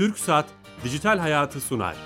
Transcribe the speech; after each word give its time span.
TürkSat 0.00 0.46
Dijital 0.84 1.18
Hayatı 1.18 1.60
sunar. 1.60 1.96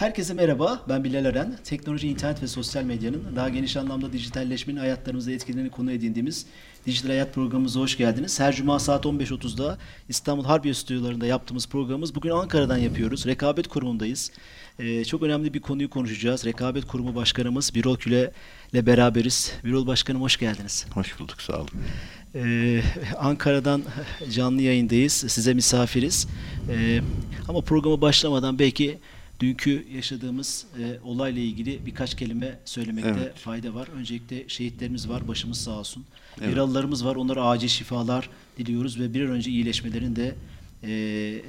Herkese 0.00 0.34
merhaba, 0.34 0.82
ben 0.88 1.04
Bilal 1.04 1.24
Eren. 1.24 1.58
Teknoloji, 1.64 2.08
internet 2.08 2.42
ve 2.42 2.46
sosyal 2.46 2.84
medyanın 2.84 3.36
daha 3.36 3.48
geniş 3.48 3.76
anlamda 3.76 4.12
dijitalleşmenin 4.12 4.78
hayatlarımıza 4.78 5.32
etkilerini 5.32 5.70
konu 5.70 5.92
edindiğimiz 5.92 6.46
Dijital 6.86 7.08
Hayat 7.08 7.34
programımıza 7.34 7.80
hoş 7.80 7.96
geldiniz. 7.96 8.40
Her 8.40 8.54
cuma 8.54 8.78
saat 8.78 9.04
15.30'da 9.04 9.78
İstanbul 10.08 10.44
Harbiye 10.44 10.74
stüdyolarında 10.74 11.26
yaptığımız 11.26 11.68
programımız 11.68 12.14
bugün 12.14 12.30
Ankara'dan 12.30 12.76
yapıyoruz. 12.78 13.26
Rekabet 13.26 13.68
Kurumu'ndayız. 13.68 14.30
Ee, 14.78 15.04
çok 15.04 15.22
önemli 15.22 15.54
bir 15.54 15.60
konuyu 15.60 15.90
konuşacağız. 15.90 16.44
Rekabet 16.44 16.84
Kurumu 16.86 17.14
Başkanımız 17.14 17.74
Birol 17.74 17.96
Küle 17.96 18.32
ile 18.72 18.86
beraberiz. 18.86 19.52
Birol 19.64 19.86
Başkanım 19.86 20.22
hoş 20.22 20.36
geldiniz. 20.36 20.86
Hoş 20.94 21.20
bulduk, 21.20 21.42
sağ 21.42 21.56
olun. 21.56 21.70
Ee, 22.34 22.82
Ankara'dan 23.18 23.82
canlı 24.32 24.62
yayındayız. 24.62 25.12
Size 25.12 25.54
misafiriz. 25.54 26.28
Ee, 26.70 27.00
ama 27.48 27.60
programa 27.60 28.00
başlamadan 28.00 28.58
belki 28.58 28.98
dünkü 29.40 29.86
yaşadığımız 29.94 30.66
e, 30.78 30.98
olayla 31.04 31.42
ilgili 31.42 31.86
birkaç 31.86 32.16
kelime 32.16 32.58
söylemekte 32.64 33.10
Evet. 33.10 33.36
fayda 33.36 33.74
var. 33.74 33.88
Öncelikle 33.88 34.48
şehitlerimiz 34.48 35.08
var, 35.08 35.28
başımız 35.28 35.60
sağ 35.60 35.70
olsun. 35.70 36.04
Evet. 36.40 36.50
Yaralılarımız 36.50 37.04
var, 37.04 37.16
onlara 37.16 37.44
acil 37.44 37.68
şifalar 37.68 38.30
diliyoruz 38.58 39.00
ve 39.00 39.14
bir 39.14 39.20
an 39.24 39.30
önce 39.30 39.50
iyileşmelerini 39.50 40.16
de 40.16 40.34
e, 40.82 41.42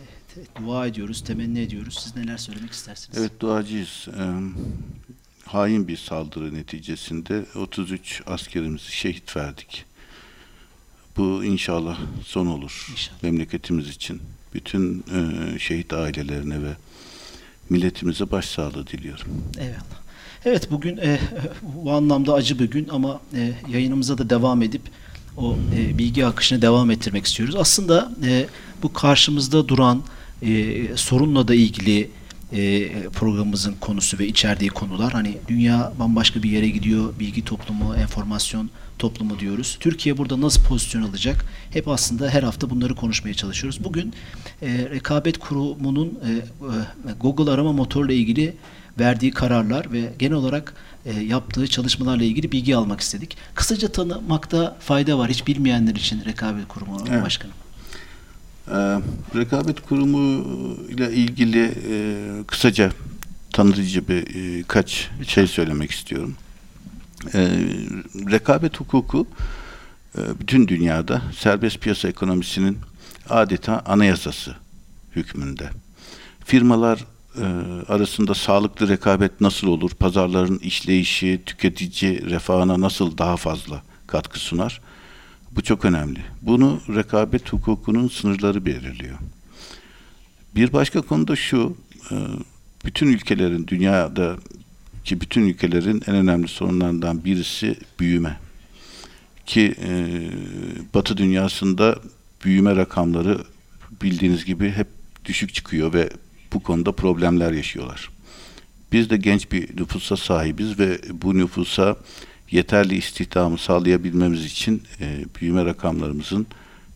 dua 0.62 0.88
ediyoruz, 0.88 1.24
temenni 1.24 1.60
ediyoruz. 1.60 2.00
Siz 2.04 2.16
neler 2.16 2.38
söylemek 2.38 2.72
istersiniz? 2.72 3.18
Evet, 3.18 3.40
duacıyız. 3.40 4.08
Ee, 4.18 4.34
hain 5.46 5.88
bir 5.88 5.98
saldırı 5.98 6.54
neticesinde 6.54 7.46
33 7.56 8.22
askerimizi 8.26 8.92
şehit 8.92 9.38
verdik. 9.38 9.86
Bu 11.18 11.44
inşallah 11.44 12.00
son 12.26 12.48
olur. 12.48 12.88
İnşallah. 12.92 13.24
Memleketimiz 13.24 13.90
için. 13.90 14.22
Bütün 14.54 15.04
e, 15.14 15.60
şehit 15.60 15.94
ailelerine 15.94 16.64
ve 16.64 16.76
milletimize 17.72 18.32
başsağlığı 18.32 18.88
diliyorum. 18.88 19.28
Eyvallah. 19.58 20.02
Evet 20.46 20.72
bugün 20.72 20.98
e, 20.98 21.20
bu 21.62 21.92
anlamda 21.92 22.34
acı 22.34 22.60
bir 22.60 22.72
gün 22.72 22.88
ama 22.90 23.22
e, 23.36 23.54
yayınımıza 23.70 24.18
da 24.18 24.30
devam 24.30 24.62
edip 24.62 24.82
o 25.38 25.56
e, 25.76 25.98
bilgi 25.98 26.26
akışını 26.26 26.62
devam 26.62 26.92
ettirmek 26.92 27.26
istiyoruz. 27.26 27.56
Aslında 27.56 28.12
e, 28.26 28.46
bu 28.84 28.94
karşımızda 28.94 29.68
duran 29.68 30.04
e, 30.42 30.78
sorunla 30.96 31.48
da 31.48 31.56
ilgili 31.56 32.10
e, 32.54 32.90
programımızın 33.10 33.74
konusu 33.74 34.20
ve 34.20 34.28
içerdiği 34.28 34.70
konular 34.70 35.14
hani 35.14 35.38
dünya 35.48 35.94
bambaşka 36.00 36.44
bir 36.44 36.52
yere 36.52 36.70
gidiyor 36.70 37.14
bilgi 37.20 37.46
toplumu 37.46 37.96
enformasyon 37.96 38.70
toplumu 39.02 39.40
diyoruz. 39.40 39.78
Türkiye 39.80 40.18
burada 40.18 40.42
nasıl 40.42 40.64
pozisyon 40.64 41.02
alacak? 41.02 41.46
Hep 41.72 41.88
aslında 41.88 42.30
her 42.30 42.44
hafta 42.44 42.70
bunları 42.70 42.96
konuşmaya 42.96 43.34
çalışıyoruz. 43.34 43.84
Bugün 43.84 44.14
e, 44.62 44.68
rekabet 44.90 45.38
kurumunun 45.38 46.20
e, 46.26 46.30
e, 46.32 47.14
Google 47.22 47.52
arama 47.52 47.74
motorla 47.74 48.14
ilgili 48.14 48.54
verdiği 49.00 49.32
kararlar 49.32 49.92
ve 49.92 50.14
genel 50.20 50.34
olarak 50.34 50.74
e, 51.06 51.20
yaptığı 51.20 51.68
çalışmalarla 51.68 52.24
ilgili 52.24 52.52
bilgi 52.52 52.76
almak 52.76 53.02
istedik. 53.02 53.38
Kısaca 53.56 53.88
tanımakta 53.88 54.78
fayda 54.80 55.18
var 55.18 55.30
hiç 55.30 55.48
bilmeyenler 55.48 55.96
için 55.96 56.26
rekabet 56.26 56.68
kurumu 56.68 56.98
Evet. 57.10 57.24
başkanım. 57.24 57.56
Ee, 58.68 58.74
rekabet 59.36 59.82
kurumu 59.82 60.44
ile 60.90 61.14
ilgili 61.14 61.72
e, 61.90 61.96
kısaca 62.48 62.92
tanıtıcı 63.54 64.08
bir 64.08 64.36
e, 64.36 64.64
kaç 64.64 65.10
şey 65.28 65.48
söylemek 65.48 65.92
istiyorum. 65.92 66.36
Ee, 67.34 67.50
rekabet 68.32 68.80
hukuku 68.80 69.28
e, 70.18 70.40
bütün 70.40 70.68
dünyada 70.68 71.22
serbest 71.38 71.82
piyasa 71.82 72.08
ekonomisinin 72.08 72.78
adeta 73.30 73.82
anayasası 73.86 74.56
hükmünde. 75.16 75.70
Firmalar 76.46 77.06
e, 77.38 77.46
arasında 77.88 78.34
sağlıklı 78.34 78.88
rekabet 78.88 79.42
nasıl 79.42 79.68
olur? 79.68 79.92
Pazarların 79.92 80.60
işleyişi, 80.60 81.42
tüketici 81.46 82.30
refahına 82.30 82.82
nasıl 82.82 83.18
daha 83.18 83.38
fazla 83.38 83.82
katkı 84.08 84.40
sunar? 84.40 84.82
Bu 85.52 85.62
çok 85.62 85.86
önemli. 85.86 86.20
Bunu 86.42 86.82
rekabet 86.96 87.54
hukukunun 87.54 88.08
sınırları 88.08 88.66
belirliyor. 88.66 89.18
Bir 90.56 90.74
başka 90.74 91.02
konu 91.02 91.28
da 91.28 91.36
şu, 91.36 91.78
e, 92.12 92.16
bütün 92.86 93.08
ülkelerin, 93.08 93.68
dünyada 93.68 94.38
ki 95.06 95.22
bütün 95.22 95.42
ülkelerin 95.46 96.02
en 96.08 96.16
önemli 96.16 96.48
sorunlarından 96.48 97.26
birisi 97.26 97.76
büyüme. 98.00 98.38
Ki 99.46 99.76
e, 99.88 100.20
Batı 100.94 101.18
dünyasında 101.18 102.00
büyüme 102.46 102.76
rakamları 102.76 103.38
bildiğiniz 104.02 104.46
gibi 104.46 104.70
hep 104.72 104.88
düşük 105.26 105.54
çıkıyor 105.54 105.94
ve 105.94 106.10
bu 106.54 106.60
konuda 106.64 106.92
problemler 106.92 107.52
yaşıyorlar. 107.52 108.10
Biz 108.92 109.10
de 109.10 109.18
genç 109.18 109.52
bir 109.52 109.78
nüfusa 109.82 110.18
sahibiz 110.18 110.80
ve 110.80 111.00
bu 111.12 111.38
nüfusa 111.38 111.96
yeterli 112.52 112.96
istihdamı 112.98 113.58
sağlayabilmemiz 113.58 114.46
için 114.46 114.84
e, 115.00 115.26
büyüme 115.42 115.66
rakamlarımızın 115.66 116.48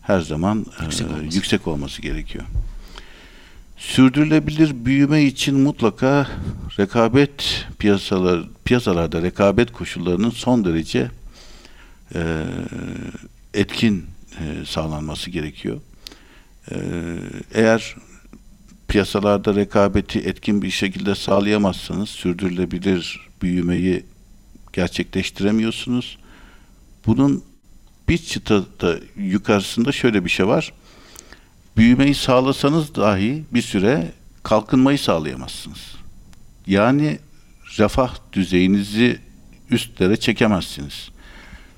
her 0.02 0.20
zaman 0.20 0.66
e, 0.80 0.84
Yüksek 0.84 1.10
olması. 1.10 1.36
yüksek 1.36 1.66
olması 1.68 2.02
gerekiyor. 2.02 2.44
Sürdürülebilir 3.76 4.84
büyüme 4.84 5.22
için 5.22 5.60
mutlaka 5.60 6.28
rekabet 6.78 7.66
piyasalar 7.78 8.48
piyasalarda 8.64 9.22
rekabet 9.22 9.72
koşullarının 9.72 10.30
son 10.30 10.64
derece 10.64 11.10
e, 12.14 12.44
etkin 13.54 14.06
e, 14.40 14.64
sağlanması 14.66 15.30
gerekiyor. 15.30 15.80
E, 16.70 16.76
eğer 17.54 17.96
piyasalarda 18.88 19.54
rekabeti 19.54 20.18
etkin 20.18 20.62
bir 20.62 20.70
şekilde 20.70 21.14
sağlayamazsanız 21.14 22.08
sürdürülebilir 22.08 23.28
büyümeyi 23.42 24.04
gerçekleştiremiyorsunuz. 24.72 26.18
Bunun 27.06 27.44
bir 28.08 28.18
çıtada 28.18 28.98
yukarısında 29.16 29.92
şöyle 29.92 30.24
bir 30.24 30.30
şey 30.30 30.46
var. 30.46 30.72
Büyümeyi 31.76 32.14
sağlasanız 32.14 32.94
dahi 32.94 33.44
bir 33.54 33.62
süre 33.62 34.12
kalkınmayı 34.42 34.98
sağlayamazsınız. 34.98 35.94
Yani 36.66 37.18
refah 37.78 38.14
düzeyinizi 38.32 39.20
üstlere 39.70 40.16
çekemezsiniz. 40.16 41.08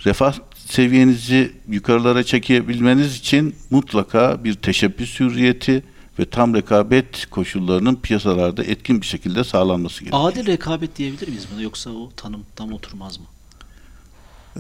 Refah 0.07 0.35
seviyenizi 0.67 1.53
yukarılara 1.69 2.25
çekebilmeniz 2.25 3.17
için 3.17 3.57
mutlaka 3.71 4.45
bir 4.45 4.55
teşebbüs 4.55 5.21
hürriyeti 5.21 5.83
ve 6.19 6.25
tam 6.25 6.55
rekabet 6.55 7.27
koşullarının 7.31 7.95
piyasalarda 7.95 8.65
etkin 8.65 9.01
bir 9.01 9.07
şekilde 9.07 9.45
sağlanması 9.45 10.01
gerekiyor. 10.05 10.31
Adil 10.31 10.47
rekabet 10.47 10.97
diyebilir 10.97 11.29
miyiz 11.29 11.47
buna 11.53 11.63
yoksa 11.63 11.91
o 11.91 12.11
tanım 12.17 12.45
tam 12.57 12.73
oturmaz 12.73 13.19
mı? 13.19 13.27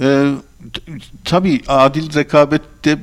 Ee, 0.00 0.34
tabii 1.25 1.60
adil 1.69 2.15
rekabette 2.15 2.99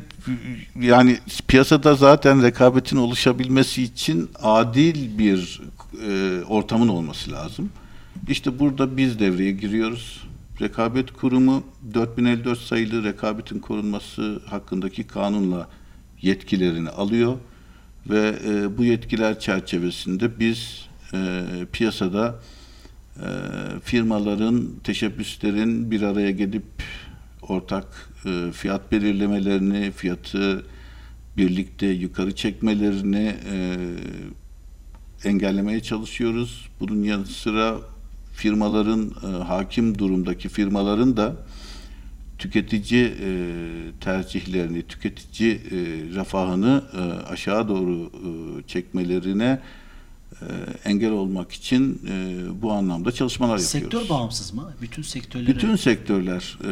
yani 0.81 1.17
piyasada 1.47 1.95
zaten 1.95 2.43
rekabetin 2.43 2.97
oluşabilmesi 2.97 3.83
için 3.83 4.29
adil 4.41 5.17
bir 5.17 5.61
e, 6.07 6.41
ortamın 6.49 6.87
olması 6.87 7.31
lazım. 7.31 7.69
İşte 8.27 8.59
burada 8.59 8.97
biz 8.97 9.19
devreye 9.19 9.51
giriyoruz. 9.51 10.21
Rekabet 10.61 11.11
Kurumu 11.11 11.63
4054 11.93 12.59
sayılı 12.59 13.03
rekabetin 13.03 13.59
korunması 13.59 14.41
hakkındaki 14.45 15.03
kanunla 15.03 15.67
yetkilerini 16.21 16.89
alıyor 16.89 17.37
ve 18.09 18.35
e, 18.47 18.77
bu 18.77 18.83
yetkiler 18.83 19.39
çerçevesinde 19.39 20.39
biz 20.39 20.87
e, 21.13 21.43
piyasada 21.71 22.35
e, 23.19 23.29
firmaların, 23.83 24.71
teşebbüslerin 24.83 25.91
bir 25.91 26.01
araya 26.01 26.31
gelip 26.31 26.63
ortak 27.41 28.09
e, 28.25 28.51
fiyat 28.51 28.91
belirlemelerini, 28.91 29.91
fiyatı 29.91 30.65
birlikte 31.37 31.87
yukarı 31.87 32.35
çekmelerini 32.35 33.35
e, 33.51 33.77
engellemeye 35.23 35.79
çalışıyoruz. 35.79 36.69
Bunun 36.79 37.03
yanı 37.03 37.25
sıra 37.25 37.75
firmaların, 38.33 39.11
e, 39.23 39.27
hakim 39.27 39.99
durumdaki 39.99 40.49
firmaların 40.49 41.17
da 41.17 41.35
tüketici 42.37 43.05
e, 43.05 43.29
tercihlerini, 44.01 44.83
tüketici 44.83 45.51
e, 45.51 45.59
refahını 46.15 46.83
e, 46.93 47.31
aşağı 47.31 47.67
doğru 47.67 48.11
e, 48.13 48.67
çekmelerine 48.67 49.59
engel 50.85 51.11
olmak 51.11 51.51
için 51.51 52.01
e, 52.09 52.43
bu 52.61 52.71
anlamda 52.71 53.11
çalışmalar 53.11 53.57
yapıyoruz. 53.59 53.71
Sektör 53.93 54.09
bağımsız 54.09 54.53
mı? 54.53 54.73
Bütün 54.81 55.01
sektörlere 55.01 55.47
Bütün 55.55 55.75
sektörler. 55.75 56.57
e, 56.63 56.67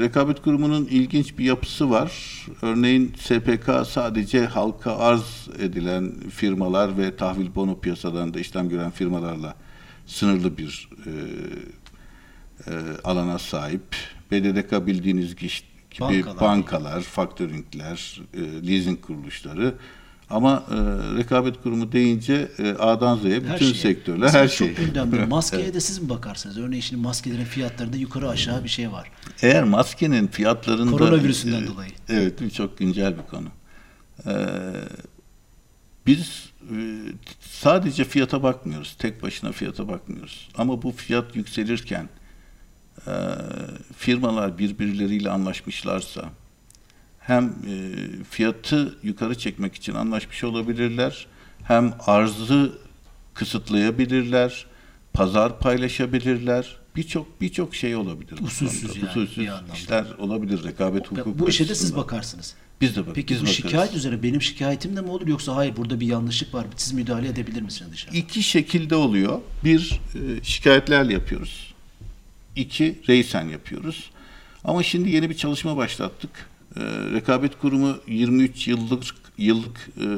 Rekabet 0.00 0.42
Kurumu'nun 0.42 0.84
ilginç 0.84 1.38
bir 1.38 1.44
yapısı 1.44 1.90
var. 1.90 2.12
Örneğin 2.62 3.12
SPK 3.20 3.86
sadece 3.90 4.46
halka 4.46 4.96
arz 4.96 5.48
edilen 5.58 6.12
firmalar 6.30 6.98
ve 6.98 7.16
tahvil 7.16 7.54
bono 7.54 7.80
piyasalarında 7.80 8.40
işlem 8.40 8.68
gören 8.68 8.90
firmalarla 8.90 9.54
sınırlı 10.06 10.58
bir 10.58 10.88
e, 11.06 11.10
e, 12.66 12.72
alana 13.04 13.38
sahip. 13.38 13.96
BDDK 14.30 14.86
bildiğiniz 14.86 15.36
gibi 15.36 15.50
Bankalar. 16.00 16.40
bankalar, 16.40 17.00
faktöringler, 17.00 18.20
e, 18.34 18.66
leasing 18.68 19.00
kuruluşları. 19.00 19.74
Ama 20.30 20.64
e, 20.70 20.76
rekabet 21.16 21.62
kurumu 21.62 21.92
deyince 21.92 22.48
e, 22.58 22.72
A'dan 22.72 23.16
Z'ye 23.16 23.44
bütün 23.44 23.56
şeye. 23.56 23.74
sektörler 23.74 24.20
Mesela 24.20 24.44
her 24.44 24.48
şey. 24.48 24.68
Çok 24.68 24.86
gündemde. 24.86 25.24
Maskeye 25.28 25.74
de 25.74 25.80
siz 25.80 25.98
mi 26.02 26.08
bakarsınız? 26.08 26.58
Örneğin 26.58 26.82
şimdi 26.82 27.02
maskelerin 27.02 27.44
fiyatlarında 27.44 27.96
yukarı 27.96 28.28
aşağı 28.28 28.64
bir 28.64 28.68
şey 28.68 28.92
var. 28.92 29.10
Eğer 29.42 29.64
maskenin 29.64 30.26
fiyatlarında... 30.26 30.90
Koronavirüsünden 30.90 31.62
e, 31.62 31.66
dolayı. 31.66 31.90
Evet, 32.08 32.54
çok 32.54 32.78
güncel 32.78 33.14
bir 33.18 33.22
konu. 33.22 33.48
Ee, 34.26 34.32
biz 36.06 36.50
e, 36.70 36.76
sadece 37.40 38.04
fiyata 38.04 38.42
bakmıyoruz, 38.42 38.96
tek 38.98 39.22
başına 39.22 39.52
fiyata 39.52 39.88
bakmıyoruz. 39.88 40.48
Ama 40.54 40.82
bu 40.82 40.92
fiyat 40.92 41.36
yükselirken 41.36 42.08
e, 43.06 43.12
firmalar 43.96 44.58
birbirleriyle 44.58 45.30
anlaşmışlarsa 45.30 46.24
hem 47.30 47.44
e, 47.44 47.94
fiyatı 48.30 48.94
yukarı 49.02 49.38
çekmek 49.38 49.74
için 49.74 49.94
anlaşmış 49.94 50.44
olabilirler, 50.44 51.26
hem 51.64 51.94
arzı 52.06 52.72
kısıtlayabilirler, 53.34 54.66
pazar 55.12 55.58
paylaşabilirler. 55.58 56.76
Birçok 56.96 57.40
birçok 57.40 57.74
şey 57.74 57.96
olabilir. 57.96 58.38
Usulsüz 58.40 58.96
yani 58.96 59.08
Usulsüz 59.08 59.48
işler 59.74 60.06
olabilir 60.18 60.64
rekabet 60.64 61.06
hukuku. 61.06 61.38
Bu 61.38 61.48
işe 61.48 61.68
de 61.68 61.74
siz 61.74 61.96
bakarsınız. 61.96 62.54
Biz 62.80 62.96
de 62.96 63.06
bak. 63.06 63.14
Peki 63.14 63.34
biz 63.34 63.40
bu 63.40 63.42
bakarız. 63.42 63.56
şikayet 63.56 63.94
üzere 63.94 64.22
benim 64.22 64.42
şikayetim 64.42 64.96
de 64.96 65.00
mi 65.00 65.10
olur 65.10 65.26
yoksa 65.26 65.56
hayır 65.56 65.76
burada 65.76 66.00
bir 66.00 66.06
yanlışlık 66.06 66.54
var 66.54 66.66
siz 66.76 66.92
müdahale 66.92 67.28
edebilir 67.28 67.62
misiniz 67.62 67.92
dışarı? 67.92 68.16
İki 68.16 68.42
şekilde 68.42 68.94
oluyor. 68.94 69.40
Bir, 69.64 70.00
e, 70.14 70.44
şikayetlerle 70.44 71.12
yapıyoruz. 71.12 71.74
İki, 72.56 72.98
reysen 73.08 73.48
yapıyoruz. 73.48 74.10
Ama 74.64 74.82
şimdi 74.82 75.10
yeni 75.10 75.30
bir 75.30 75.36
çalışma 75.36 75.76
başlattık. 75.76 76.49
E, 76.76 76.80
Rekabet 77.12 77.58
Kurumu 77.58 77.96
23 78.06 78.68
yıllık 78.68 79.02
yıllık 79.38 79.90
e, 79.96 80.08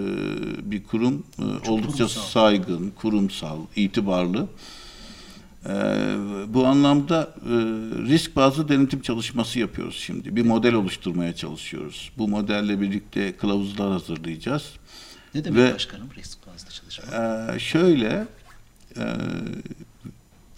bir 0.70 0.84
kurum. 0.84 1.26
E, 1.38 1.42
oldukça 1.70 1.96
kurumsal. 1.96 2.22
saygın, 2.22 2.90
kurumsal, 2.90 3.58
itibarlı. 3.76 4.46
E, 5.66 5.72
bu 6.48 6.66
anlamda 6.66 7.34
e, 7.44 7.50
risk 8.08 8.36
bazlı 8.36 8.68
denetim 8.68 9.02
çalışması 9.02 9.58
yapıyoruz 9.58 9.96
şimdi. 9.96 10.36
Bir 10.36 10.44
model 10.46 10.74
oluşturmaya 10.74 11.34
çalışıyoruz. 11.36 12.10
Bu 12.18 12.28
modelle 12.28 12.80
birlikte 12.80 13.36
kılavuzlar 13.36 13.92
hazırlayacağız. 13.92 14.64
Ne 15.34 15.44
demek 15.44 15.58
Ve- 15.58 15.74
başkanım 15.74 16.08
risk 16.16 16.38
bazlı 16.46 16.70
çalışma? 16.70 17.04
Ee, 17.54 17.58
şöyle 17.58 18.26
e, 18.96 19.04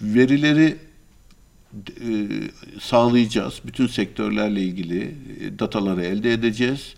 verileri 0.00 0.76
e, 2.00 2.28
sağlayacağız. 2.80 3.60
Bütün 3.66 3.86
sektörlerle 3.86 4.60
ilgili 4.60 5.14
e, 5.40 5.58
dataları 5.58 6.02
elde 6.02 6.32
edeceğiz. 6.32 6.94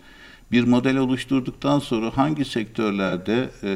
Bir 0.51 0.63
model 0.63 0.97
oluşturduktan 0.97 1.79
sonra 1.79 2.17
hangi 2.17 2.45
sektörlerde 2.45 3.49
e, 3.63 3.69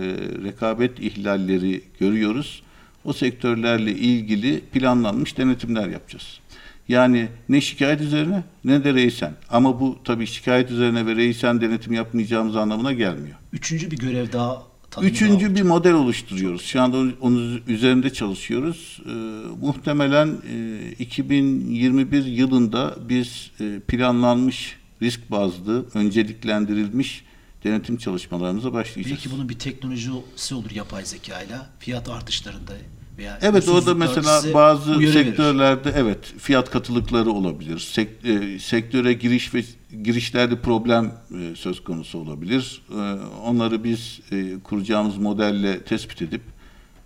rekabet 0.43 0.99
ihlalleri 0.99 1.83
görüyoruz? 1.99 2.63
O 3.05 3.13
sektörlerle 3.13 3.91
ilgili 3.91 4.59
planlanmış 4.59 5.37
denetimler 5.37 5.87
yapacağız. 5.87 6.39
Yani 6.87 7.27
ne 7.49 7.61
şikayet 7.61 8.01
üzerine 8.01 8.43
ne 8.63 8.83
de 8.83 8.93
reysen. 8.93 9.33
Ama 9.49 9.79
bu 9.79 9.99
tabii 10.03 10.27
şikayet 10.27 10.71
üzerine 10.71 11.05
ve 11.05 11.15
reysen 11.15 11.61
denetim 11.61 11.93
yapmayacağımız 11.93 12.55
anlamına 12.55 12.93
gelmiyor. 12.93 13.37
Üçüncü 13.53 13.91
bir 13.91 13.97
görev 13.97 14.31
daha 14.31 14.70
Üçüncü 15.01 15.55
bir 15.55 15.61
model 15.61 15.93
oluşturuyoruz. 15.93 16.61
Şu 16.61 16.81
anda 16.81 16.97
onun- 17.21 17.61
üzerinde 17.67 18.13
çalışıyoruz. 18.13 19.01
Ee, 19.05 19.09
muhtemelen 19.65 20.37
e, 20.53 20.91
2021 20.99 22.25
yılında 22.25 22.95
biz 23.09 23.51
e, 23.59 23.79
planlanmış 23.87 24.77
risk 25.01 25.31
bazlı, 25.31 25.85
önceliklendirilmiş 25.93 27.23
denetim 27.63 27.97
çalışmalarımıza 27.97 28.73
başlayacağız. 28.73 29.17
Belki 29.17 29.31
bunun 29.31 29.49
bir 29.49 29.59
teknolojisi 29.59 30.55
olur 30.55 30.71
yapay 30.71 31.05
zeka 31.05 31.41
ile 31.41 31.57
fiyat 31.79 32.09
artışlarında 32.09 32.73
veya 33.17 33.39
Evet 33.41 33.69
orada 33.69 33.93
mesela 33.95 34.41
bazı 34.53 34.91
uyarı 34.91 35.15
verir. 35.15 35.25
sektörlerde 35.25 35.93
evet 35.95 36.33
fiyat 36.37 36.69
katılıkları 36.71 37.31
olabilir. 37.31 37.79
Sek- 37.79 38.25
e, 38.25 38.59
sektöre 38.59 39.13
giriş 39.13 39.53
ve 39.53 39.63
girişlerde 40.03 40.59
problem 40.59 41.11
e, 41.41 41.55
söz 41.55 41.83
konusu 41.83 42.17
olabilir. 42.19 42.81
E, 42.91 43.01
onları 43.43 43.83
biz 43.83 44.19
e, 44.31 44.59
kuracağımız 44.63 45.17
modelle 45.17 45.79
tespit 45.83 46.21
edip 46.21 46.41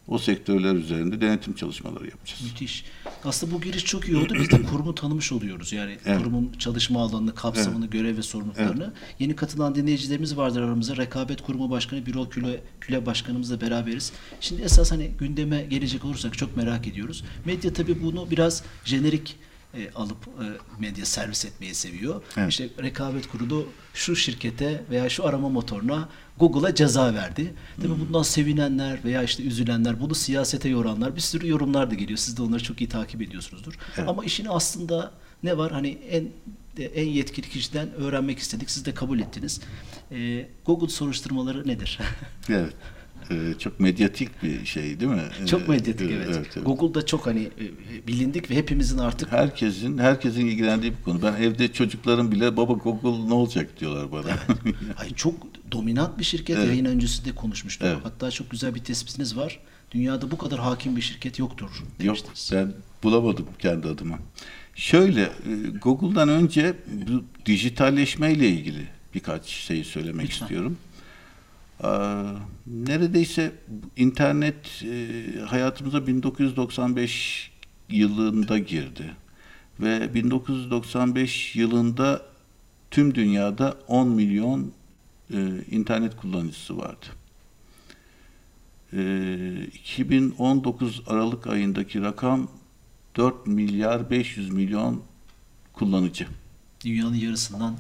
o 0.08 0.18
sektörler 0.20 0.76
üzerinde 0.76 1.22
denetim 1.22 1.54
çalışmaları 1.56 2.06
yapacağız. 2.10 2.42
Müthiş. 2.44 2.86
Aslında 3.24 3.54
bu 3.54 3.62
giriş 3.62 3.86
çok 3.86 4.08
iyi 4.08 4.18
oldu. 4.18 4.34
Biz 4.40 4.52
de 4.52 4.64
kurumu 4.64 4.96
tanımış 4.96 5.32
oluyoruz. 5.32 5.74
Yani 5.74 5.98
Evet. 6.06 6.18
kurumun 6.18 6.52
çalışma 6.60 7.02
alanını, 7.02 7.36
kapsamını, 7.36 7.88
görev 7.88 8.18
ve 8.18 8.22
sorumluluklarını. 8.22 8.94
Yeni 9.20 9.36
katılan 9.36 9.76
dinleyicilerimiz 9.76 10.38
vardır 10.38 10.62
aramızda. 10.62 10.98
Rekabet 10.98 11.42
Kurumu 11.42 11.70
Başkanı 11.70 12.06
Birol 12.06 12.30
Küle, 12.30 12.62
Küle 12.82 13.06
Başkanımızla 13.06 13.62
beraberiz. 13.62 14.12
Şimdi 14.42 14.62
esas 14.62 14.92
hani 14.92 15.12
gündeme 15.20 15.62
gelecek 15.62 16.06
olursak 16.06 16.38
çok 16.38 16.58
merak 16.58 16.88
ediyoruz. 16.88 17.24
Medya 17.46 17.74
tabii 17.74 18.04
bunu 18.04 18.32
biraz 18.32 18.64
jenerik 18.86 19.36
e, 19.78 19.92
alıp 19.96 20.18
e, 20.28 20.46
medya 20.80 21.06
servis 21.06 21.46
etmeyi 21.46 21.76
seviyor. 21.76 22.22
Evet. 22.38 22.50
İşte 22.50 22.70
rekabet 22.84 23.28
kurulu 23.28 23.70
şu 23.94 24.16
şirkete 24.16 24.84
veya 24.90 25.10
şu 25.10 25.28
arama 25.28 25.50
motoruna 25.50 26.10
Google'a 26.40 26.76
ceza 26.76 27.14
verdi. 27.14 27.54
Tabii 27.78 28.00
bundan 28.00 28.24
sevinenler 28.24 29.04
veya 29.04 29.24
işte 29.24 29.44
üzülenler, 29.44 30.02
bunu 30.02 30.16
siyasete 30.16 30.70
yoranlar 30.70 31.16
bir 31.16 31.22
sürü 31.22 31.48
yorumlar 31.48 31.92
da 31.92 31.96
geliyor. 31.96 32.18
Siz 32.18 32.38
de 32.38 32.42
onları 32.42 32.64
çok 32.64 32.82
iyi 32.82 32.90
takip 32.90 33.22
ediyorsunuzdur. 33.22 33.74
Evet. 33.98 34.10
Ama 34.10 34.26
işin 34.26 34.48
aslında 34.50 35.12
ne 35.44 35.58
var? 35.58 35.72
Hani 35.72 35.90
en 35.90 36.28
en 36.96 37.08
yetkili 37.08 37.50
kişiden 37.50 37.94
öğrenmek 37.94 38.40
istedik. 38.40 38.70
Siz 38.70 38.86
de 38.86 38.94
kabul 38.94 39.20
ettiniz. 39.20 39.62
Ee, 40.12 40.48
Google 40.66 40.88
soruşturmaları 40.88 41.68
nedir? 41.68 42.00
Evet. 42.50 42.74
E, 43.32 43.60
çok 43.60 43.80
medyatik 43.80 44.44
bir 44.44 44.66
şey 44.66 45.00
değil 45.00 45.12
mi? 45.12 45.24
çok 45.46 45.62
E, 45.62 45.68
medyatik 45.68 46.12
e, 46.12 46.14
evet. 46.14 46.28
evet. 46.56 46.66
Google'da 46.66 47.06
çok 47.06 47.26
hani 47.26 47.42
e, 47.44 48.08
bilindik 48.08 48.52
ve 48.52 48.56
hepimizin 48.56 48.98
artık 48.98 49.32
Herkesin 49.32 49.98
herkesin 49.98 50.46
ilgilendiği 50.46 50.92
bir 50.92 51.04
konu. 51.04 51.22
Ben 51.22 51.34
evde 51.34 51.74
çocuklarım 51.74 52.32
bile 52.32 52.58
baba 52.58 52.74
Google 52.74 53.30
ne 53.30 53.34
olacak 53.34 53.80
diyorlar 53.80 54.12
bana. 54.12 54.26
Ay 54.98 55.10
çok 55.16 55.36
dominant 55.72 56.20
bir 56.20 56.24
şirket. 56.24 56.58
Evet. 56.58 56.68
Yayın 56.68 56.86
öncesinde 56.86 57.36
konuşmuştuk. 57.36 57.88
Evet. 57.88 58.00
Hatta 58.04 58.32
çok 58.32 58.52
güzel 58.52 58.76
bir 58.76 58.84
tespitiniz 58.84 59.38
var. 59.38 59.60
Dünyada 59.92 60.32
bu 60.32 60.38
kadar 60.38 60.60
hakim 60.60 60.96
bir 60.96 61.02
şirket 61.02 61.40
yoktur 61.40 61.70
Yok 62.00 62.00
demiştiniz. 62.00 62.50
ben 62.54 62.74
bulamadım 63.04 63.46
kendi 63.60 63.88
adıma. 63.88 64.20
Şöyle 64.76 65.22
e, 65.22 65.30
Google'dan 65.82 66.30
önce 66.30 66.74
bu 66.88 67.24
dijitalleşmeyle 67.46 68.50
ilgili 68.50 68.88
birkaç 69.16 69.46
şey 69.46 69.84
söylemek 69.84 70.26
Lütfen. 70.26 70.46
istiyorum. 70.46 70.78
Aa, 71.84 72.24
neredeyse 72.68 73.52
internet 73.98 74.84
e, 74.84 75.40
hayatımıza 75.40 76.08
1995 76.08 77.52
yılında 77.90 78.58
girdi 78.60 79.16
ve 79.80 80.14
1995 80.14 81.56
yılında 81.56 82.22
tüm 82.92 83.16
dünyada 83.16 83.78
10 83.88 84.10
milyon 84.10 84.72
e, 85.34 85.38
internet 85.72 86.18
kullanıcısı 86.18 86.78
vardı. 86.78 87.06
Ee, 88.94 89.68
2019 89.74 91.02
Aralık 91.08 91.48
ayındaki 91.48 92.02
rakam 92.02 92.48
4 93.16 93.48
milyar 93.48 94.10
500 94.10 94.50
milyon 94.50 95.04
kullanıcı. 95.74 96.28
Dünyanın 96.86 97.16
yarısından 97.16 97.76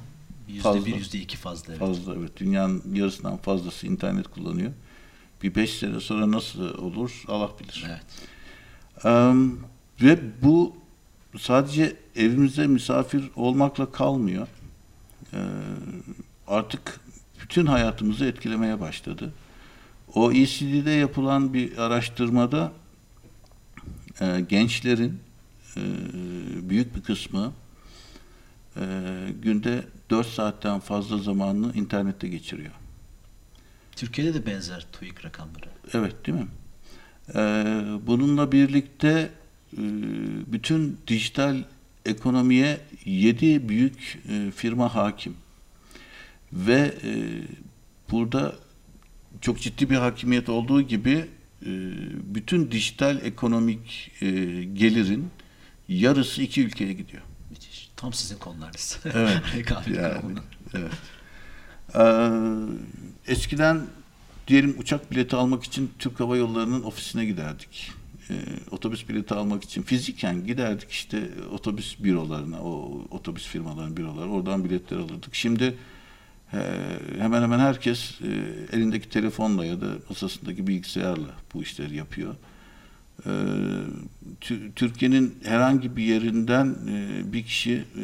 yüzde 0.47 0.85
bir, 0.85 0.95
yüzde 0.95 1.19
iki 1.19 1.37
fazla. 1.37 1.73
Evet. 1.73 1.79
Fazla 1.79 2.15
evet. 2.15 2.37
Dünyanın 2.37 2.83
yarısından 2.93 3.37
fazlası 3.37 3.87
internet 3.87 4.27
kullanıyor. 4.27 4.71
Bir 5.43 5.55
5 5.55 5.69
sene 5.73 5.99
sonra 5.99 6.31
nasıl 6.31 6.77
olur 6.77 7.23
Allah 7.27 7.51
bilir. 7.59 7.85
Evet. 7.87 8.03
Em, 9.05 9.57
ve 10.01 10.19
bu 10.43 10.75
sadece 11.39 11.95
evimize 12.15 12.67
misafir 12.67 13.23
olmakla 13.35 13.91
kalmıyor. 13.91 14.47
Ee, 15.33 15.37
artık 16.47 16.99
bütün 17.41 17.65
hayatımızı 17.65 18.25
etkilemeye 18.25 18.79
başladı. 18.79 19.33
OECD'de 20.13 20.91
yapılan 20.91 21.53
bir 21.53 21.77
araştırmada 21.77 22.71
e, 24.21 24.45
gençlerin 24.49 25.19
e, 25.77 25.81
büyük 26.69 26.95
bir 26.95 27.01
kısmı 27.01 27.53
e, 28.77 28.81
günde 29.41 29.83
4 30.09 30.27
saatten 30.27 30.79
fazla 30.79 31.17
zamanını 31.17 31.74
internette 31.74 32.27
geçiriyor. 32.27 32.71
Türkiye'de 33.95 34.33
de 34.33 34.45
benzer 34.45 34.85
TÜİK 34.91 35.25
rakamları. 35.25 35.69
Evet 35.93 36.25
değil 36.25 36.38
mi? 36.38 36.47
Ee, 37.35 37.65
bununla 38.07 38.51
birlikte 38.51 39.31
e, 39.74 39.81
bütün 40.47 40.97
dijital 41.07 41.63
ekonomiye 42.05 42.79
yedi 43.05 43.69
büyük 43.69 44.19
e, 44.29 44.51
firma 44.51 44.95
hakim. 44.95 45.33
Ve 46.53 46.93
e, 47.03 47.13
burada 48.12 48.55
çok 49.41 49.62
ciddi 49.62 49.89
bir 49.89 49.95
hakimiyet 49.95 50.50
olduğu 50.50 50.81
gibi 50.81 51.25
e, 51.65 51.69
bütün 52.35 52.71
dijital 52.71 53.21
ekonomik 53.24 54.12
e, 54.21 54.27
gelirin 54.74 55.27
yarısı 55.88 56.41
iki 56.41 56.62
ülkeye 56.62 56.93
gidiyor. 56.93 57.24
Tam 57.97 58.13
sizin 58.13 58.37
konularınız. 58.37 58.99
Evet. 59.05 59.41
Rekabet 59.55 59.87
Yani, 59.87 60.39
evet. 60.73 60.91
Ee, 61.95 63.31
eskiden 63.31 63.81
diyelim 64.47 64.75
uçak 64.79 65.11
bileti 65.11 65.35
almak 65.35 65.63
için 65.63 65.91
Türk 65.99 66.19
Hava 66.19 66.37
Yolları'nın 66.37 66.83
ofisine 66.83 67.25
giderdik. 67.25 67.91
Ee, 68.29 68.33
otobüs 68.71 69.09
bileti 69.09 69.33
almak 69.33 69.63
için 69.63 69.81
fiziken 69.81 70.47
giderdik 70.47 70.91
işte 70.91 71.29
otobüs 71.51 71.99
bürolarına, 71.99 72.61
o 72.61 73.01
otobüs 73.11 73.47
firmalarının 73.47 73.97
büroları 73.97 74.29
oradan 74.29 74.63
biletler 74.63 74.97
alırdık. 74.97 75.35
Şimdi 75.35 75.77
e, 76.53 76.59
hemen 77.17 77.41
hemen 77.41 77.59
herkes 77.59 78.21
e, 78.21 78.27
elindeki 78.77 79.09
telefonla 79.09 79.65
ya 79.65 79.81
da 79.81 79.87
masasındaki 80.09 80.67
bilgisayarla 80.67 81.29
bu 81.53 81.63
işleri 81.63 81.95
yapıyor. 81.95 82.35
Ee, 83.25 83.29
Tü- 84.41 84.72
Türkiye'nin 84.75 85.36
herhangi 85.43 85.95
bir 85.98 86.03
yerinden 86.03 86.75
e, 86.89 87.34
bir 87.34 87.43
kişi 87.43 87.74
e, 87.74 88.03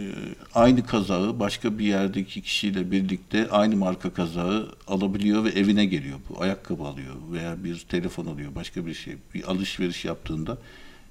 aynı 0.55 0.85
kazağı 0.85 1.39
başka 1.39 1.79
bir 1.79 1.85
yerdeki 1.85 2.41
kişiyle 2.41 2.91
birlikte 2.91 3.49
aynı 3.49 3.75
marka 3.75 4.13
kazağı 4.13 4.75
alabiliyor 4.87 5.43
ve 5.43 5.49
evine 5.49 5.85
geliyor. 5.85 6.19
Bu 6.29 6.41
ayakkabı 6.41 6.83
alıyor 6.83 7.15
veya 7.31 7.63
bir 7.63 7.79
telefon 7.79 8.25
alıyor, 8.25 8.55
başka 8.55 8.85
bir 8.85 8.93
şey, 8.93 9.15
bir 9.33 9.51
alışveriş 9.51 10.05
yaptığında 10.05 10.57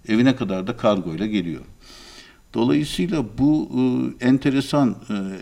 evine 0.09 0.37
kadar 0.37 0.66
da 0.66 0.76
kargoyla 0.76 1.26
geliyor. 1.26 1.62
Dolayısıyla 2.54 3.25
bu 3.38 3.71
e, 4.21 4.26
enteresan. 4.26 4.97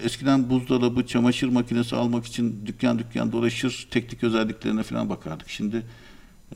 Eskiden 0.05 0.50
buzdolabı, 0.50 1.07
çamaşır 1.07 1.49
makinesi 1.49 1.97
almak 1.97 2.27
için 2.27 2.67
dükkan 2.67 2.99
dükkan 2.99 3.33
dolaşır, 3.33 3.88
teknik 3.91 4.25
özelliklerine 4.25 4.83
falan 4.83 5.09
bakardık. 5.09 5.49
Şimdi 5.49 5.83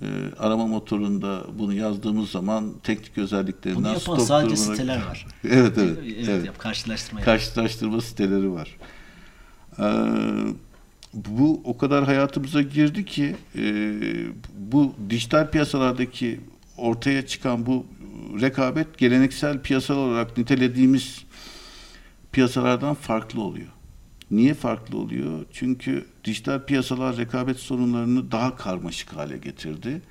e, 0.00 0.06
arama 0.38 0.66
motorunda 0.66 1.44
bunu 1.58 1.75
yazdığımız 1.75 2.30
zaman 2.30 2.72
teknik 2.82 3.18
özelliklerinden 3.18 3.82
Bunu 3.82 3.88
yapan 3.92 4.00
stok 4.00 4.20
sadece 4.20 4.54
durumuna- 4.54 4.70
siteler 4.76 4.96
var. 5.06 5.26
Evet, 5.44 5.78
evet. 5.78 5.99
Evet, 6.02 6.28
evet. 6.28 6.46
yap- 6.46 6.58
karşılaştırma. 6.58 7.20
Karşılaştırma 7.20 8.00
siteleri 8.00 8.52
var. 8.52 8.76
Ee, 9.78 9.84
bu 11.14 11.61
o 11.64 11.78
kadar 11.78 12.04
hayatımıza 12.04 12.62
girdi 12.62 13.04
ki 13.04 13.37
e, 13.56 13.64
bu 14.58 14.94
dijital 15.11 15.50
piyasalardaki 15.50 16.40
ortaya 16.76 17.26
çıkan 17.26 17.66
bu 17.66 17.87
rekabet 18.40 18.99
geleneksel 18.99 19.61
piyasal 19.62 19.96
olarak 19.96 20.38
nitelediğimiz 20.38 21.25
piyasalardan 22.32 22.94
farklı 22.94 23.40
oluyor. 23.42 23.68
Niye 24.30 24.54
farklı 24.54 24.99
oluyor? 24.99 25.44
Çünkü 25.52 26.04
dijital 26.25 26.64
piyasalar 26.64 27.17
rekabet 27.17 27.59
sorunlarını 27.59 28.33
daha 28.33 28.57
karmaşık 28.57 29.17
hale 29.17 29.38
getirdi. 29.38 30.02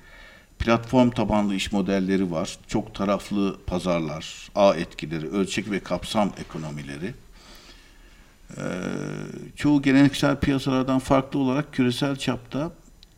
Platform 0.58 1.10
tabanlı 1.10 1.54
iş 1.54 1.72
modelleri 1.72 2.30
var. 2.30 2.58
Çok 2.66 2.94
taraflı 2.94 3.56
pazarlar, 3.66 4.48
ağ 4.54 4.74
etkileri, 4.74 5.28
ölçek 5.28 5.70
ve 5.70 5.80
kapsam 5.80 6.32
ekonomileri. 6.38 7.14
Ee, 8.56 8.62
çoğu 9.56 9.82
geleneksel 9.82 10.36
piyasalardan 10.36 10.98
farklı 10.98 11.38
olarak 11.38 11.72
küresel 11.72 12.16
çapta 12.16 12.72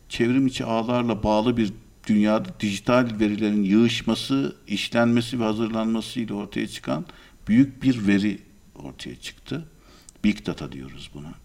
çevrim 0.09 0.47
içi 0.47 0.65
ağlarla 0.65 1.23
bağlı 1.23 1.57
bir 1.57 1.73
dünyada 2.07 2.49
dijital 2.59 3.09
verilerin 3.19 3.63
yığışması, 3.63 4.55
işlenmesi 4.67 5.39
ve 5.39 5.43
hazırlanması 5.43 6.19
ile 6.19 6.33
ortaya 6.33 6.67
çıkan 6.67 7.05
büyük 7.47 7.83
bir 7.83 8.07
veri 8.07 8.39
ortaya 8.75 9.15
çıktı. 9.15 9.65
Big 10.23 10.45
data 10.45 10.71
diyoruz 10.71 11.09
buna. 11.13 11.44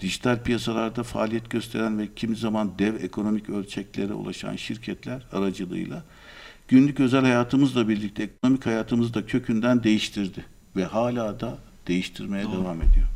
Dijital 0.00 0.42
piyasalarda 0.42 1.02
faaliyet 1.02 1.50
gösteren 1.50 1.98
ve 1.98 2.14
kimi 2.16 2.36
zaman 2.36 2.78
dev 2.78 3.04
ekonomik 3.04 3.50
ölçeklere 3.50 4.12
ulaşan 4.12 4.56
şirketler 4.56 5.22
aracılığıyla 5.32 6.02
günlük 6.68 7.00
özel 7.00 7.20
hayatımızla 7.20 7.88
birlikte 7.88 8.22
ekonomik 8.22 8.66
hayatımızı 8.66 9.14
da 9.14 9.26
kökünden 9.26 9.82
değiştirdi 9.82 10.44
ve 10.76 10.84
hala 10.84 11.40
da 11.40 11.58
değiştirmeye 11.86 12.44
Doğru. 12.44 12.52
devam 12.52 12.82
ediyor. 12.82 13.06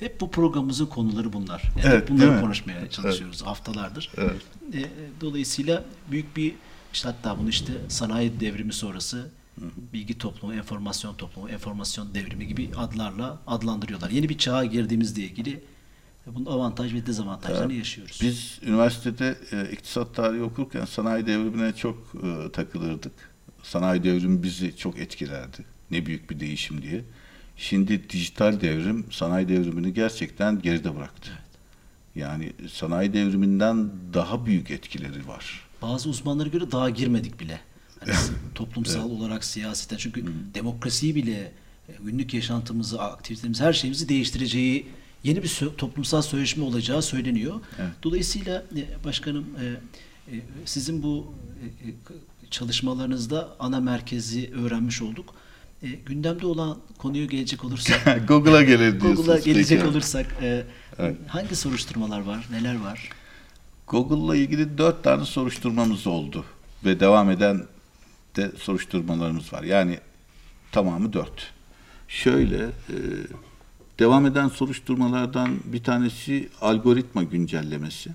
Hep 0.00 0.20
bu 0.20 0.30
programımızın 0.30 0.86
konuları 0.86 1.32
bunlar. 1.32 1.62
Yani 1.62 1.86
Evet, 1.86 2.02
hep 2.02 2.08
bunları 2.08 2.40
konuşmaya 2.40 2.90
çalışıyoruz 2.90 3.42
haftalardır. 3.42 4.10
Evet. 4.16 4.42
E, 4.74 4.84
dolayısıyla 5.20 5.84
büyük 6.10 6.36
bir 6.36 6.54
işte 6.92 7.08
hatta 7.08 7.38
bunu 7.38 7.48
işte 7.48 7.72
sanayi 7.88 8.40
devrimi 8.40 8.72
sonrası 8.72 9.30
bilgi 9.92 10.18
toplumu, 10.18 10.54
enformasyon 10.54 11.14
toplumu, 11.14 11.48
enformasyon 11.48 12.14
devrimi 12.14 12.46
gibi 12.46 12.70
adlarla 12.76 13.38
adlandırıyorlar. 13.46 14.10
Yeni 14.10 14.28
bir 14.28 14.38
çağa 14.38 14.64
girdiğimizle 14.64 15.22
ilgili 15.22 15.62
bunun 16.26 16.46
avantaj 16.46 16.94
ve 16.94 17.06
dezavantajlarını 17.06 17.72
yaşıyoruz. 17.72 18.18
Biz 18.22 18.58
üniversitede 18.62 19.38
e, 19.52 19.72
iktisat 19.72 20.14
tarihi 20.14 20.42
okurken 20.42 20.84
sanayi 20.84 21.26
devrimine 21.26 21.72
çok 21.72 21.98
e, 22.22 22.52
takılırdık. 22.52 23.12
Sanayi 23.62 24.04
devrimi 24.04 24.42
bizi 24.42 24.76
çok 24.76 24.98
etkilerdi. 24.98 25.64
Ne 25.90 26.06
büyük 26.06 26.30
bir 26.30 26.40
değişim 26.40 26.82
diye. 26.82 27.04
Şimdi 27.56 28.10
dijital 28.10 28.60
devrim 28.60 29.06
sanayi 29.10 29.48
devrimini 29.48 29.94
gerçekten 29.94 30.62
geride 30.62 30.96
bıraktı. 30.96 31.30
Yani 32.14 32.52
sanayi 32.72 33.12
devriminden 33.12 33.90
daha 34.14 34.46
büyük 34.46 34.70
etkileri 34.70 35.28
var. 35.28 35.60
Bazı 35.82 36.08
uzmanlara 36.08 36.48
göre 36.48 36.72
daha 36.72 36.90
girmedik 36.90 37.40
bile. 37.40 37.60
Hani 38.00 38.12
toplumsal 38.54 39.10
olarak 39.10 39.44
siyaseten 39.44 39.96
çünkü 39.96 40.24
demokrasiyi 40.54 41.14
bile 41.14 41.52
e, 41.88 41.92
günlük 42.04 42.34
yaşantımızı, 42.34 43.02
aktivitelerimizi, 43.02 43.64
her 43.64 43.72
şeyimizi 43.72 44.08
değiştireceği 44.08 44.86
yeni 45.24 45.42
bir 45.42 45.68
toplumsal 45.78 46.22
sözleşme 46.22 46.64
olacağı 46.64 47.02
söyleniyor. 47.02 47.60
Evet. 47.78 47.90
Dolayısıyla 48.02 48.64
e, 48.76 49.04
başkanım 49.04 49.46
e, 49.60 49.64
e, 50.34 50.40
sizin 50.64 51.02
bu 51.02 51.34
çalışmalarınızda 52.50 53.56
ana 53.58 53.80
merkezi 53.80 54.50
öğrenmiş 54.54 55.02
olduk. 55.02 55.34
E, 55.82 55.88
gündemde 55.88 56.46
olan 56.46 56.78
konuya 56.98 57.24
gelecek 57.24 57.64
olursak 57.64 58.24
Google'a 58.28 58.62
gelir. 58.62 59.00
Google'a 59.00 59.38
gelecek 59.38 59.78
Peki. 59.78 59.90
olursak 59.90 60.26
e, 60.42 60.64
Evet. 60.98 61.16
hangi 61.28 61.56
soruşturmalar 61.56 62.20
var, 62.20 62.46
neler 62.50 62.80
var? 62.80 63.10
Google'la 63.88 64.36
ilgili 64.36 64.78
dört 64.78 65.04
tane 65.04 65.24
soruşturmamız 65.24 66.06
oldu. 66.06 66.44
Ve 66.84 67.00
devam 67.00 67.30
eden 67.30 67.66
de 68.36 68.52
soruşturmalarımız 68.58 69.52
var. 69.52 69.62
Yani 69.62 69.98
tamamı 70.72 71.12
dört. 71.12 71.50
Şöyle, 72.08 72.56
e, 72.64 72.96
devam 73.98 74.26
eden 74.26 74.48
soruşturmalardan 74.48 75.50
bir 75.64 75.82
tanesi 75.82 76.48
algoritma 76.60 77.22
güncellemesi. 77.22 78.10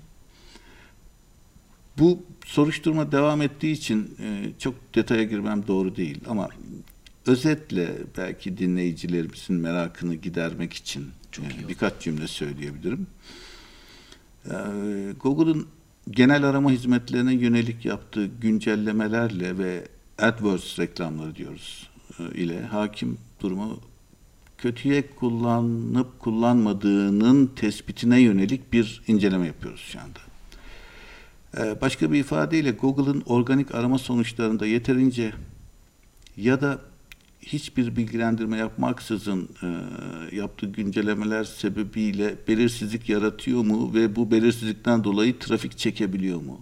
Bu 1.98 2.22
soruşturma 2.46 3.12
devam 3.12 3.42
ettiği 3.42 3.72
için 3.72 4.16
e, 4.22 4.52
çok 4.58 4.94
detaya 4.94 5.22
girmem 5.22 5.66
doğru 5.66 5.96
değil 5.96 6.20
ama 6.28 6.48
özetle 7.26 7.96
belki 8.16 8.58
dinleyicilerimizin 8.58 9.56
merakını 9.56 10.14
gidermek 10.14 10.72
için 10.72 11.10
Çok 11.32 11.44
e, 11.44 11.48
iyi 11.48 11.68
birkaç 11.68 12.00
cümle 12.00 12.28
söyleyebilirim. 12.28 13.06
Ee, 14.46 14.52
Google'ın 15.20 15.66
genel 16.10 16.44
arama 16.44 16.70
hizmetlerine 16.70 17.34
yönelik 17.34 17.84
yaptığı 17.84 18.26
güncellemelerle 18.26 19.58
ve 19.58 19.88
AdWords 20.18 20.78
reklamları 20.78 21.36
diyoruz 21.36 21.90
e, 22.18 22.38
ile 22.38 22.62
hakim 22.62 23.18
durumu 23.40 23.80
kötüye 24.58 25.10
kullanıp 25.10 26.18
kullanmadığının 26.20 27.46
tespitine 27.46 28.20
yönelik 28.20 28.72
bir 28.72 29.02
inceleme 29.06 29.46
yapıyoruz 29.46 29.80
şu 29.80 29.98
anda. 30.00 30.18
Ee, 31.58 31.80
Başka 31.80 32.12
bir 32.12 32.20
ifadeyle 32.20 32.70
Google'ın 32.70 33.22
organik 33.26 33.74
arama 33.74 33.98
sonuçlarında 33.98 34.66
yeterince 34.66 35.32
ya 36.36 36.60
da 36.60 36.78
hiçbir 37.40 37.96
bilgilendirme 37.96 38.56
yapmaksızın 38.56 39.48
e, 39.62 39.66
yaptığı 40.36 40.66
güncellemeler 40.66 41.44
sebebiyle 41.44 42.34
belirsizlik 42.48 43.08
yaratıyor 43.08 43.64
mu 43.64 43.94
ve 43.94 44.16
bu 44.16 44.30
belirsizlikten 44.30 45.04
dolayı 45.04 45.38
trafik 45.38 45.78
çekebiliyor 45.78 46.42
mu? 46.42 46.60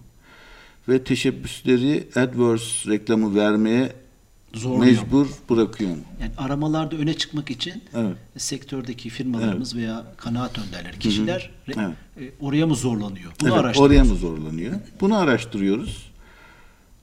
Ve 0.89 1.03
teşebbüsleri 1.03 2.07
AdWords 2.15 2.87
reklamı 2.87 3.35
vermeye 3.35 4.06
Zorluyor. 4.53 4.85
mecbur 4.91 5.27
bırakıyor 5.49 5.89
mu? 5.91 5.97
Yani 6.21 6.31
aramalarda 6.37 6.95
öne 6.95 7.13
çıkmak 7.13 7.51
için 7.51 7.83
Evet. 7.95 8.17
sektördeki 8.37 9.09
firmalarımız 9.09 9.75
veya 9.75 10.05
kanaat 10.17 10.59
önderleri, 10.59 10.99
kişiler 10.99 11.49
re- 11.67 11.93
Evet. 12.17 12.29
e, 12.31 12.33
oraya 12.45 12.67
mı 12.67 12.75
zorlanıyor? 12.75 13.31
Bunu 13.41 13.49
Evet, 13.49 13.59
araştırıyoruz. 13.59 13.79
oraya 13.97 14.03
mı 14.03 14.15
zorlanıyor? 14.19 14.73
Bunu 15.01 15.17
araştırıyoruz. 15.17 16.11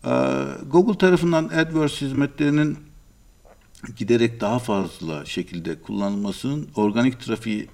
Ee, 0.04 0.10
Google 0.70 0.98
tarafından 0.98 1.44
AdWords 1.44 2.00
hizmetlerinin 2.00 2.76
giderek 3.96 4.40
daha 4.40 4.58
fazla 4.58 5.24
şekilde 5.24 5.80
kullanılmasının 5.82 6.68
organik 6.76 7.20
trafiği 7.20 7.68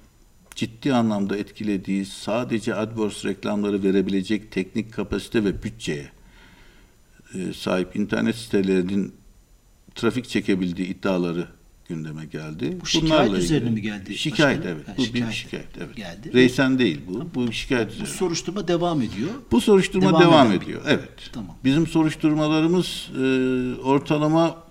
ciddi 0.55 0.93
anlamda 0.93 1.37
etkilediği 1.37 2.05
sadece 2.05 2.75
AdWords 2.75 3.25
reklamları 3.25 3.83
verebilecek 3.83 4.51
teknik 4.51 4.93
kapasite 4.93 5.43
ve 5.43 5.63
bütçeye 5.63 6.09
e, 7.35 7.53
sahip 7.53 7.95
internet 7.95 8.35
sitelerinin 8.35 9.13
trafik 9.95 10.29
çekebildiği 10.29 10.87
iddiaları 10.87 11.47
gündeme 11.89 12.25
geldi. 12.25 12.77
Bu 12.81 12.85
şikayet 12.85 13.11
Bunlarla 13.13 13.37
üzerine 13.37 13.69
ilgili- 13.69 13.75
mi 13.75 13.81
geldi 13.81 14.17
Şikayet 14.17 14.57
başkanım? 14.59 14.77
evet. 14.77 14.87
Ha, 14.87 14.93
bu 14.97 15.03
şikayet 15.05 15.27
bir 15.29 15.33
şikayet 15.33 15.67
evet. 15.77 15.95
geldi. 15.95 16.33
Reysen 16.33 16.79
değil 16.79 17.01
bu. 17.07 17.29
Bu 17.35 17.51
şikayet 17.51 17.89
Bu 17.89 17.93
üzerine. 17.93 18.07
soruşturma 18.13 18.67
devam 18.67 19.01
ediyor. 19.01 19.29
Bu 19.51 19.61
soruşturma 19.61 20.09
Devam 20.09 20.21
devam, 20.21 20.51
bir- 20.51 20.55
ediyor. 20.57 20.81
Evet. 20.87 21.09
Tamam. 21.33 21.55
Bizim 21.63 21.87
soruşturmalarımız 21.87 23.09
e, 23.17 23.21
ortalama 23.83 24.63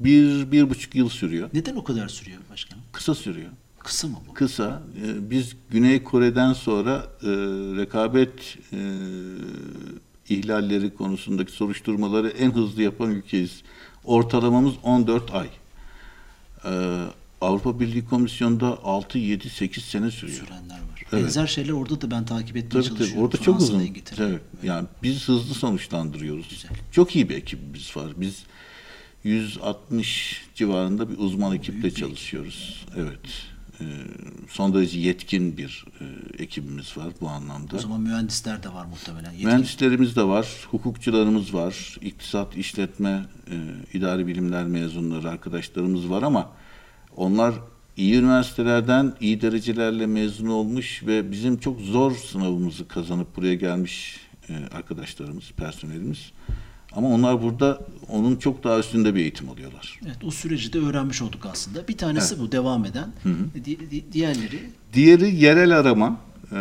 bir, 0.00 0.52
bir 0.52 0.70
buçuk 0.70 0.94
yıl 0.94 1.08
sürüyor. 1.08 1.50
Neden 1.54 1.76
o 1.76 1.84
kadar 1.84 2.08
sürüyor 2.08 2.40
başkanım? 2.50 2.82
Kısa 2.92 3.14
sürüyor. 3.14 3.50
Kısa 3.78 4.08
mı 4.08 4.16
bu? 4.28 4.34
Kısa. 4.34 4.82
Ee, 5.04 5.30
Biz 5.30 5.56
Güney 5.70 6.02
Kore'den 6.04 6.52
sonra 6.52 7.06
e, 7.22 7.26
rekabet 7.76 8.58
e, 8.72 8.78
ihlalleri 10.28 10.94
konusundaki 10.94 11.52
soruşturmaları 11.52 12.28
en 12.28 12.50
hızlı 12.50 12.82
yapan 12.82 13.10
ülkeyiz. 13.10 13.62
Ortalamamız 14.04 14.74
14 14.82 15.34
ay. 15.34 15.48
Ee, 16.64 17.04
Avrupa 17.40 17.80
Birliği 17.80 18.04
Komisyonu'nda 18.04 18.78
6, 18.84 19.18
7, 19.18 19.50
8 19.50 19.84
sene 19.84 20.10
sürüyor. 20.10 20.38
Sürenler 20.38 20.74
var. 20.74 21.02
Evet. 21.12 21.24
Benzer 21.24 21.46
şeyler 21.46 21.72
orada 21.72 22.00
da 22.00 22.10
ben 22.10 22.24
takip 22.24 22.56
etmeye 22.56 22.68
Tabii 22.70 22.84
çalışıyorum. 22.84 23.14
tabii. 23.14 23.24
Orada 23.24 23.36
çok 23.36 23.60
uzun. 23.60 23.88
Evet. 24.18 24.40
Yani 24.62 24.86
biz 25.02 25.28
hızlı 25.28 25.54
sonuçlandırıyoruz. 25.54 26.48
Güzel. 26.48 26.70
Çok 26.92 27.16
iyi 27.16 27.28
bir 27.28 27.34
ekibimiz 27.36 27.96
var. 27.96 28.12
Biz 28.16 28.42
160 29.24 30.44
civarında 30.54 31.10
bir 31.10 31.18
uzman 31.18 31.56
ekiple 31.56 31.82
büyük 31.82 31.96
bir 31.96 32.00
çalışıyoruz. 32.00 32.86
Evet. 32.96 33.49
Ee, 33.80 33.84
son 34.48 34.74
derece 34.74 34.98
yetkin 35.00 35.56
bir 35.56 35.84
e, 36.00 36.04
ekibimiz 36.42 36.96
var 36.96 37.06
bu 37.20 37.28
anlamda. 37.28 37.76
O 37.76 37.78
zaman 37.78 38.00
mühendisler 38.00 38.62
de 38.62 38.74
var 38.74 38.84
muhtemelen. 38.86 39.32
Yetkin- 39.32 39.46
Mühendislerimiz 39.46 40.16
de 40.16 40.22
var, 40.24 40.48
hukukçularımız 40.70 41.54
var, 41.54 41.96
iktisat, 42.02 42.56
işletme, 42.56 43.26
e, 43.50 43.56
idari 43.98 44.26
bilimler 44.26 44.64
mezunları 44.64 45.30
arkadaşlarımız 45.30 46.10
var 46.10 46.22
ama 46.22 46.50
onlar 47.16 47.54
iyi 47.96 48.14
üniversitelerden 48.14 49.14
iyi 49.20 49.40
derecelerle 49.40 50.06
mezun 50.06 50.46
olmuş 50.46 51.02
ve 51.06 51.30
bizim 51.30 51.56
çok 51.60 51.80
zor 51.80 52.16
sınavımızı 52.16 52.88
kazanıp 52.88 53.36
buraya 53.36 53.54
gelmiş 53.54 54.16
e, 54.48 54.54
arkadaşlarımız, 54.76 55.44
personelimiz. 55.56 56.32
Ama 56.92 57.08
onlar 57.08 57.42
burada 57.42 57.80
onun 58.08 58.36
çok 58.36 58.64
daha 58.64 58.78
üstünde 58.78 59.14
bir 59.14 59.20
eğitim 59.20 59.48
alıyorlar. 59.48 60.00
Evet, 60.06 60.16
o 60.26 60.30
süreci 60.30 60.72
de 60.72 60.78
öğrenmiş 60.78 61.22
olduk 61.22 61.46
aslında. 61.52 61.88
Bir 61.88 61.96
tanesi 61.96 62.40
bu 62.40 62.52
devam 62.52 62.84
eden. 62.84 63.12
Di- 63.64 63.90
di- 63.90 64.12
diğerleri 64.12 64.60
Diğeri 64.92 65.34
yerel 65.36 65.78
arama. 65.78 66.16
E, 66.52 66.58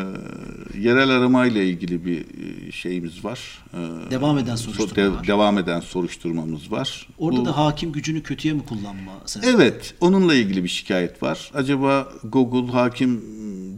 yerel 0.79 1.09
arama 1.09 1.45
ile 1.45 1.69
ilgili 1.69 2.05
bir 2.05 2.19
e, 2.21 2.71
şeyimiz 2.71 3.25
var. 3.25 3.63
E, 3.73 3.77
Devam 4.11 4.37
eden 4.37 4.55
so- 4.55 4.57
soruşturma 4.57 5.15
var. 5.17 5.27
devam 5.27 5.57
eden 5.57 5.79
soruşturmamız 5.79 6.71
var. 6.71 7.07
orada 7.17 7.41
Bu- 7.41 7.45
da 7.45 7.57
hakim 7.57 7.91
gücünü 7.91 8.23
kötüye 8.23 8.53
mi 8.53 8.65
kullanma? 8.65 9.11
sen- 9.25 9.41
Evet, 9.45 9.93
onunla 10.01 10.35
ilgili 10.35 10.63
bir 10.63 10.69
şikayet 10.69 11.23
var. 11.23 11.51
Acaba 11.53 12.09
Google 12.23 12.71
hakim 12.71 13.21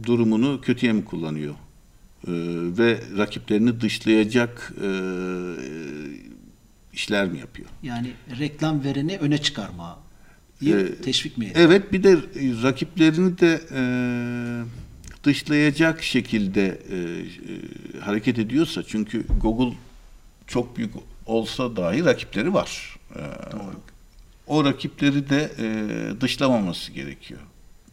durumunu 0.06 0.60
kötüye 0.60 0.92
mi 0.92 1.04
kullanıyor? 1.04 1.54
Ee, 2.26 2.30
ve 2.78 3.00
rakiplerini 3.18 3.80
dışlayacak 3.80 4.72
e, 4.82 4.88
işler 6.92 7.28
mi 7.28 7.38
yapıyor? 7.38 7.68
Yani 7.82 8.12
reklam 8.38 8.84
vereni 8.84 9.18
öne 9.18 9.38
çıkarma. 9.38 9.98
Ee, 10.66 10.94
teşvik 11.04 11.38
mi 11.38 11.46
ediyor? 11.46 11.66
Evet, 11.66 11.92
bir 11.92 12.02
de 12.02 12.16
rakiplerini 12.62 13.38
de 13.38 13.60
e, 13.74 13.82
dışlayacak 15.24 16.02
şekilde 16.02 16.66
e, 16.90 16.96
e, 16.96 18.00
hareket 18.00 18.38
ediyorsa, 18.38 18.82
çünkü 18.82 19.26
Google 19.40 19.76
çok 20.46 20.76
büyük 20.76 20.94
olsa 21.26 21.76
dahi 21.76 22.04
rakipleri 22.04 22.54
var. 22.54 22.96
Ee, 23.16 23.20
o 24.46 24.64
rakipleri 24.64 25.30
de 25.30 25.52
e, 25.58 26.20
dışlamaması 26.20 26.92
gerekiyor. 26.92 27.40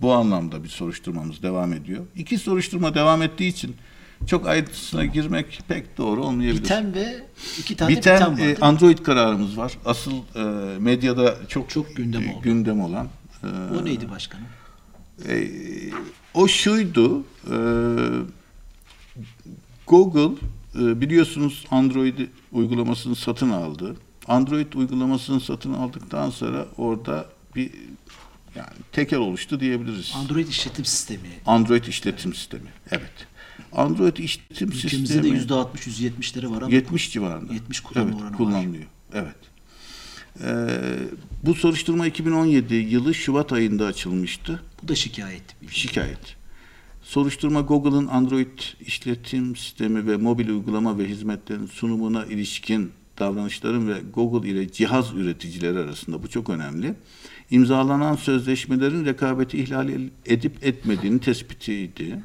Bu 0.01 0.13
anlamda 0.13 0.63
bir 0.63 0.69
soruşturmamız 0.69 1.43
devam 1.43 1.73
ediyor. 1.73 2.05
İki 2.15 2.37
soruşturma 2.37 2.95
devam 2.95 3.21
ettiği 3.21 3.47
için 3.47 3.75
çok 4.27 4.47
ayrıntısına 4.47 5.05
girmek 5.05 5.61
pek 5.67 5.97
doğru 5.97 6.23
olmayabilir. 6.25 6.63
Biten 6.63 6.93
ve 6.93 7.23
iki 7.59 7.75
tane 7.75 7.91
Biten, 7.97 8.15
biten, 8.35 8.45
var. 8.49 8.53
e? 8.53 8.57
Android 8.61 8.97
kararımız 8.97 9.57
var. 9.57 9.73
Asıl 9.85 10.11
e, 10.35 10.39
medyada 10.79 11.35
çok 11.47 11.69
Çok 11.69 11.95
gündem 11.95 12.23
e, 12.27 12.33
oldu. 12.33 12.41
gündem 12.43 12.81
olan. 12.81 13.07
e, 13.43 13.47
o 13.81 13.85
neydi 13.85 14.09
başkanım? 14.09 14.45
e, 15.29 15.47
o 16.33 16.47
şuydu. 16.47 17.23
e, 17.51 17.57
Google 19.87 20.35
e, 20.79 21.01
biliyorsunuz 21.01 21.65
Android 21.71 22.19
uygulamasını 22.51 23.15
satın 23.15 23.49
aldı. 23.49 23.95
Android 24.27 24.73
uygulamasını 24.73 25.39
satın 25.41 25.73
aldıktan 25.73 26.29
sonra 26.29 26.65
orada 26.77 27.25
bir 27.55 27.71
yani 28.55 28.69
tekel 28.91 29.19
oluştu 29.19 29.59
diyebiliriz. 29.59 30.13
Android 30.15 30.47
işletim 30.47 30.85
sistemi. 30.85 31.29
Android 31.45 31.83
işletim 31.85 32.33
sistemi. 32.33 32.69
Evet. 32.91 33.11
Android 33.71 34.17
işletim 34.17 34.67
Ülkemizde 34.67 34.87
de 34.91 34.97
sistemi 35.07 35.29
yüzde 35.29 35.53
60 35.53 35.87
%70'leri 35.87 36.51
var 36.51 36.61
ama 36.61 36.75
70 36.75 37.11
civarında. 37.11 37.53
70 37.53 37.79
kullanma 37.79 38.09
evet, 38.11 38.21
oranı 38.21 38.31
var. 38.31 38.37
kullanılıyor. 38.37 38.85
Evet. 39.13 39.35
Ee, 40.43 40.67
bu 41.45 41.55
soruşturma 41.55 42.07
2017 42.07 42.75
yılı 42.75 43.13
Şubat 43.13 43.53
ayında 43.53 43.85
açılmıştı. 43.85 44.63
bu 44.83 44.87
da 44.87 44.95
şikayet. 44.95 45.43
Şikayet. 45.69 46.35
Soruşturma 47.01 47.61
Google'ın 47.61 48.07
Android 48.07 48.59
işletim 48.81 49.55
sistemi 49.55 50.07
ve 50.07 50.17
mobil 50.17 50.49
uygulama 50.49 50.97
ve 50.97 51.07
hizmetlerin 51.07 51.65
sunumuna 51.65 52.25
ilişkin 52.25 52.91
davranışların 53.19 53.87
ve 53.87 54.01
Google 54.13 54.49
ile 54.49 54.71
cihaz 54.71 55.13
üreticileri 55.13 55.79
arasında 55.79 56.23
bu 56.23 56.27
çok 56.27 56.49
önemli. 56.49 56.95
İmzalanan 57.51 58.15
sözleşmelerin 58.15 59.05
rekabeti 59.05 59.57
ihlal 59.57 59.89
edip 60.25 60.65
etmediğini 60.65 61.19
tespitiydi. 61.19 62.23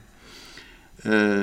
Ee, 1.06 1.42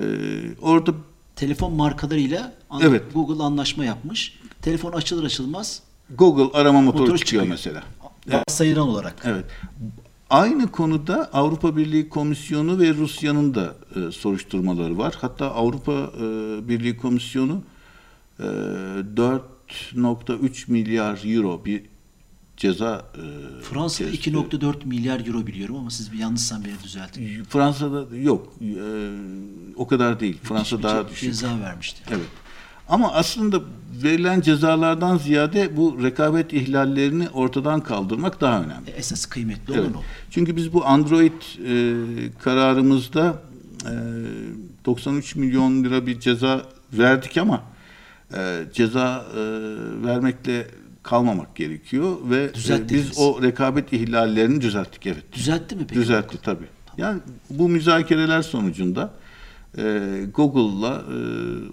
orada 0.61 0.91
Telefon 1.35 1.73
markalarıyla 1.73 2.53
an- 2.69 2.81
Evet. 2.83 3.03
Google 3.13 3.43
anlaşma 3.43 3.85
yapmış. 3.85 4.39
Telefon 4.61 4.91
açılır 4.91 5.23
açılmaz 5.23 5.81
Google 6.17 6.57
arama 6.59 6.81
motoru 6.81 7.01
Motoru 7.01 7.17
çıkıyor, 7.17 7.43
çıkıyor. 7.43 7.83
mesela. 8.25 8.43
sayılan 8.47 8.87
olarak. 8.89 9.15
Evet. 9.25 9.45
Aynı 10.29 10.71
konuda 10.71 11.29
Avrupa 11.33 11.77
Birliği 11.77 12.09
Komisyonu 12.09 12.79
ve 12.79 12.93
Rusya'nın 12.93 13.55
da 13.55 13.75
e, 13.95 14.11
soruşturmaları 14.11 14.97
var. 14.97 15.17
Hatta 15.21 15.51
Avrupa 15.51 15.91
e, 15.93 16.21
Birliği 16.69 16.97
Komisyonu 16.97 17.61
e, 18.39 18.43
4.3 18.43 20.71
milyar 20.71 21.21
euro 21.35 21.65
bir 21.65 21.83
ceza 22.65 23.05
e, 23.15 23.63
Fransa'da 23.63 24.11
kesti. 24.11 24.31
2.4 24.31 24.85
milyar 24.85 25.27
euro 25.27 25.47
biliyorum 25.47 25.75
ama 25.75 25.89
siz 25.89 26.11
bir 26.11 26.17
yanlışsan 26.17 26.65
beni 26.65 26.73
düzeltin. 26.83 27.43
Fransa'da 27.43 28.15
yok. 28.17 28.53
E, 28.61 28.73
o 29.75 29.87
kadar 29.87 30.19
değil. 30.19 30.37
Fransa 30.43 30.77
Bir 30.77 30.83
daha 30.83 30.97
ce- 31.01 31.09
düşük. 31.09 31.29
Ceza 31.29 31.59
vermişti. 31.59 32.01
Evet. 32.09 32.27
Ama 32.89 33.13
aslında 33.13 33.61
verilen 34.03 34.41
cezalardan 34.41 35.17
ziyade 35.17 35.77
bu 35.77 36.03
rekabet 36.03 36.53
ihlallerini 36.53 37.29
ortadan 37.29 37.81
kaldırmak 37.81 38.41
daha 38.41 38.63
önemli. 38.63 38.89
E, 38.89 38.93
Esas 38.93 39.25
kıymetli 39.25 39.73
Evet. 39.73 39.79
olan 39.83 39.93
o. 39.93 40.01
Çünkü 40.31 40.55
biz 40.55 40.73
bu 40.73 40.85
Android 40.85 41.31
e, 41.31 41.95
kararımızda 42.39 43.41
e, 43.85 43.93
93 44.85 45.35
milyon 45.35 45.83
lira 45.83 46.05
bir 46.07 46.19
ceza 46.19 46.61
verdik 46.93 47.37
ama 47.37 47.63
e, 48.37 48.63
ceza 48.73 49.25
e, 49.35 49.39
vermekle 50.05 50.67
kalmamak 51.03 51.55
gerekiyor 51.55 52.17
ve 52.29 52.43
e, 52.43 52.53
Düzelttiniz. 52.53 53.09
biz 53.09 53.17
o 53.17 53.41
rekabet 53.41 53.93
ihlallerini 53.93 54.61
düzelttik 54.61 55.07
evet. 55.07 55.33
Düzeltti 55.33 55.75
mi 55.75 55.81
peki? 55.87 56.01
Düzeltti 56.01 56.37
tabii. 56.43 56.67
Yani 56.97 57.19
bu 57.49 57.69
müzakereler 57.69 58.41
sonucunda 58.41 59.13
e, 59.77 60.01
Google'la 60.33 60.95
e, 60.95 61.17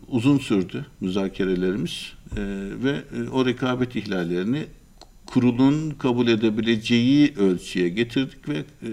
uzun 0.08 0.38
sürdü 0.38 0.86
müzakerelerimiz 1.00 2.12
e, 2.36 2.40
ve 2.84 2.90
e, 2.90 3.28
o 3.28 3.46
rekabet 3.46 3.96
ihlallerini 3.96 4.66
kurulun 5.26 5.90
kabul 5.90 6.28
edebileceği 6.28 7.34
ölçüye 7.36 7.88
getirdik 7.88 8.48
ve 8.48 8.58
e, 8.58 8.90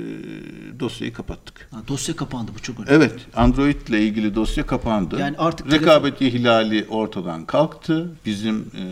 dosyayı 0.79 1.13
kapattık. 1.13 1.67
Ha, 1.71 1.81
dosya 1.87 2.15
kapandı 2.15 2.51
bu 2.55 2.59
çok 2.59 2.79
önemli. 2.79 2.93
Evet, 2.93 3.15
Android 3.35 3.87
ile 3.87 4.01
ilgili 4.07 4.35
dosya 4.35 4.65
kapandı. 4.65 5.19
Yani 5.19 5.37
artık 5.37 5.71
rekabet 5.71 6.21
ihlali 6.21 6.85
ortadan 6.89 7.45
kalktı. 7.45 8.11
Bizim 8.25 8.55
e, 8.57 8.83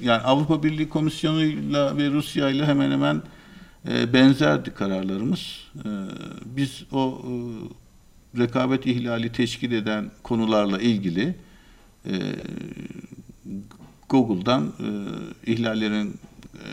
yani 0.00 0.22
Avrupa 0.22 0.62
Birliği 0.62 0.88
Komisyonu'yla 0.88 1.96
ve 1.96 2.10
Rusya'yla 2.10 2.66
hemen 2.66 2.90
hemen 2.90 3.22
e, 3.88 4.12
benzerdi 4.12 4.70
kararlarımız. 4.70 5.64
E, 5.76 5.88
biz 6.44 6.84
o 6.92 7.22
e, 7.24 7.30
rekabet 8.38 8.86
ihlali 8.86 9.32
teşkil 9.32 9.72
eden 9.72 10.10
konularla 10.22 10.78
ilgili 10.78 11.34
e, 12.06 12.14
Google'dan 14.08 14.66
e, 14.66 14.88
ihlallerin 15.52 16.08
e, 16.54 16.66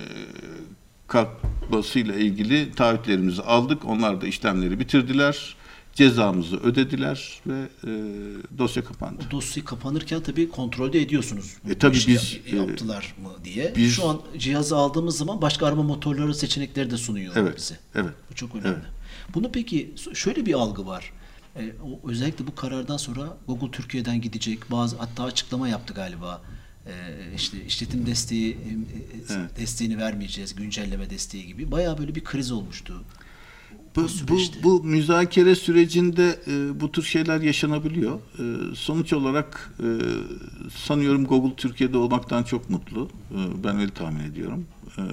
kalkmasıyla 1.07 2.15
ilgili 2.15 2.71
taahhütlerimizi 2.71 3.41
aldık. 3.41 3.85
Onlar 3.85 4.21
da 4.21 4.27
işlemleri 4.27 4.79
bitirdiler. 4.79 5.55
Cezamızı 5.95 6.57
ödediler 6.57 7.41
ve 7.47 7.59
e, 7.83 7.89
dosya 8.57 8.83
kapandı. 8.85 9.23
O 9.27 9.31
dosya 9.31 9.65
kapanırken 9.65 10.21
tabii 10.21 10.49
kontrolde 10.49 11.01
ediyorsunuz. 11.01 11.53
E, 11.69 11.77
tabii 11.77 11.95
biz, 11.95 12.07
yap- 12.33 12.53
yaptılar 12.53 13.15
mı 13.23 13.29
diye. 13.43 13.73
biz- 13.75 13.93
Şu 13.93 14.09
an 14.09 14.21
cihazı 14.37 14.75
aldığımız 14.77 15.17
zaman 15.17 15.41
başka 15.41 15.65
arama 15.67 15.83
motorları 15.83 16.35
seçenekleri 16.35 16.91
de 16.91 16.97
sunuyor 16.97 17.33
Evet, 17.35 17.57
bize. 17.57 17.79
evet. 17.95 18.13
Bu 18.31 18.35
çok 18.35 18.55
önemli. 18.55 18.67
Evet. 18.69 18.85
Bunu 19.33 19.51
peki 19.51 19.93
şöyle 20.13 20.45
bir 20.45 20.53
algı 20.53 20.85
var. 20.85 21.11
E, 21.55 21.71
o, 21.83 22.09
özellikle 22.09 22.47
bu 22.47 22.55
karardan 22.55 22.97
sonra 22.97 23.37
Google 23.47 23.71
Türkiye'den 23.71 24.21
gidecek. 24.21 24.71
Bazı 24.71 24.97
hatta 24.97 25.23
açıklama 25.23 25.67
yaptı 25.67 25.93
galiba. 25.93 26.41
e, 26.87 26.91
işte 27.35 27.65
işletim 27.65 28.05
desteği 28.05 28.51
e, 28.51 28.55
e, 28.55 29.37
Evet. 29.37 29.57
desteğini 29.57 29.97
vermeyeceğiz, 29.97 30.55
güncelleme 30.55 31.09
desteği 31.09 31.47
gibi 31.47 31.71
bayağı 31.71 31.97
böyle 31.97 32.15
bir 32.15 32.23
kriz 32.23 32.51
olmuştu. 32.51 33.03
Bu, 33.95 34.03
bu, 34.03 34.07
süreçte. 34.07 34.63
bu 34.63 34.83
müzakere 34.83 35.55
sürecinde 35.55 36.39
e, 36.47 36.79
bu 36.79 36.91
tür 36.91 37.03
şeyler 37.03 37.41
yaşanabiliyor. 37.41 38.15
E, 38.15 38.75
sonuç 38.75 39.13
olarak 39.13 39.73
e, 39.79 39.87
sanıyorum 40.85 41.25
Google 41.25 41.55
Türkiye'de 41.55 41.97
olmaktan 41.97 42.43
çok 42.43 42.69
mutlu. 42.69 43.09
E, 43.31 43.63
ben 43.63 43.79
öyle 43.79 43.91
tahmin 43.91 44.23
ediyorum. 44.23 44.65
E, 44.97 45.03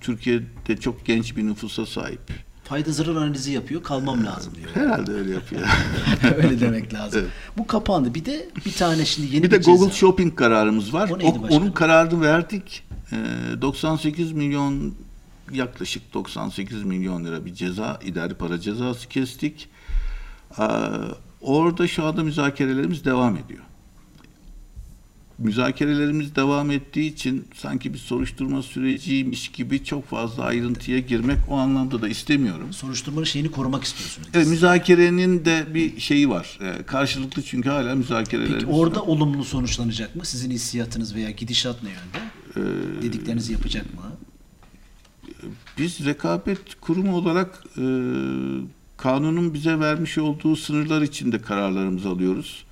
Türkiye'de 0.00 0.76
çok 0.80 1.06
genç 1.06 1.36
bir 1.36 1.44
nüfusa 1.46 1.86
sahip. 1.86 2.20
Fayda 2.64 2.92
zarar 2.92 3.16
analizi 3.16 3.52
yapıyor, 3.52 3.82
kalmam 3.82 4.26
lazım 4.26 4.52
diyor. 4.54 4.68
Herhalde 4.74 5.12
öyle 5.12 5.34
yapıyor. 5.34 5.62
Öyle 6.36 6.60
demek 6.60 6.94
lazım. 6.94 7.20
Evet. 7.22 7.30
Bu 7.58 7.66
kapandı. 7.66 8.14
Bir 8.14 8.24
de 8.24 8.48
bir 8.66 8.72
tane 8.72 9.04
şimdi 9.04 9.34
yeni 9.34 9.42
bir 9.42 9.50
de 9.50 9.56
ceza. 9.62 9.72
Google 9.72 9.92
Shopping 9.94 10.36
kararımız 10.36 10.92
var. 10.94 11.10
O 11.10 11.26
O- 11.26 11.48
onun 11.56 11.72
kararını 11.72 12.20
verdik. 12.20 12.82
E, 13.12 13.16
98 13.62 14.32
milyon 14.32 14.94
yaklaşık 15.52 16.14
98 16.14 16.82
milyon 16.82 17.24
lira 17.24 17.44
bir 17.44 17.54
ceza, 17.54 18.00
idari 18.04 18.34
para 18.34 18.60
cezası 18.60 19.08
kestik. 19.08 19.68
E, 20.58 20.64
orada 21.40 21.88
şu 21.88 22.04
anda 22.04 22.22
müzakerelerimiz 22.24 23.04
devam 23.04 23.36
ediyor. 23.36 23.60
Müzakerelerimiz 25.38 26.36
devam 26.36 26.70
ettiği 26.70 27.12
için 27.12 27.44
sanki 27.54 27.94
bir 27.94 27.98
soruşturma 27.98 28.62
süreciymiş 28.62 29.48
gibi 29.48 29.84
çok 29.84 30.06
fazla 30.08 30.44
ayrıntıya 30.44 30.98
girmek 30.98 31.38
o 31.48 31.56
anlamda 31.56 32.02
da 32.02 32.08
istemiyorum. 32.08 32.72
Soruşturmanın 32.72 33.24
şeyini 33.24 33.50
korumak 33.50 33.84
istiyorsunuz. 33.84 34.28
Evet, 34.34 34.46
müzakerenin 34.46 35.44
de 35.44 35.66
bir 35.74 36.00
şeyi 36.00 36.28
var. 36.30 36.58
E, 36.62 36.82
karşılıklı 36.82 37.42
çünkü 37.42 37.68
hala 37.68 37.94
müzakerelerimiz 37.94 38.60
Peki 38.64 38.72
orada 38.72 39.00
var. 39.00 39.06
olumlu 39.06 39.44
sonuçlanacak 39.44 40.16
mı? 40.16 40.24
Sizin 40.24 40.50
hissiyatınız 40.50 41.14
veya 41.14 41.30
gidişat 41.30 41.82
ne 41.82 41.88
yönde? 41.88 42.30
Ee, 42.56 43.02
Dediklerinizi 43.02 43.52
yapacak 43.52 43.94
mı? 43.94 44.00
Biz 45.78 46.04
rekabet 46.04 46.80
kurumu 46.80 47.16
olarak 47.16 47.64
e, 47.76 47.84
kanunun 48.96 49.54
bize 49.54 49.80
vermiş 49.80 50.18
olduğu 50.18 50.56
sınırlar 50.56 51.02
içinde 51.02 51.42
kararlarımızı 51.42 52.08
alıyoruz. 52.08 52.64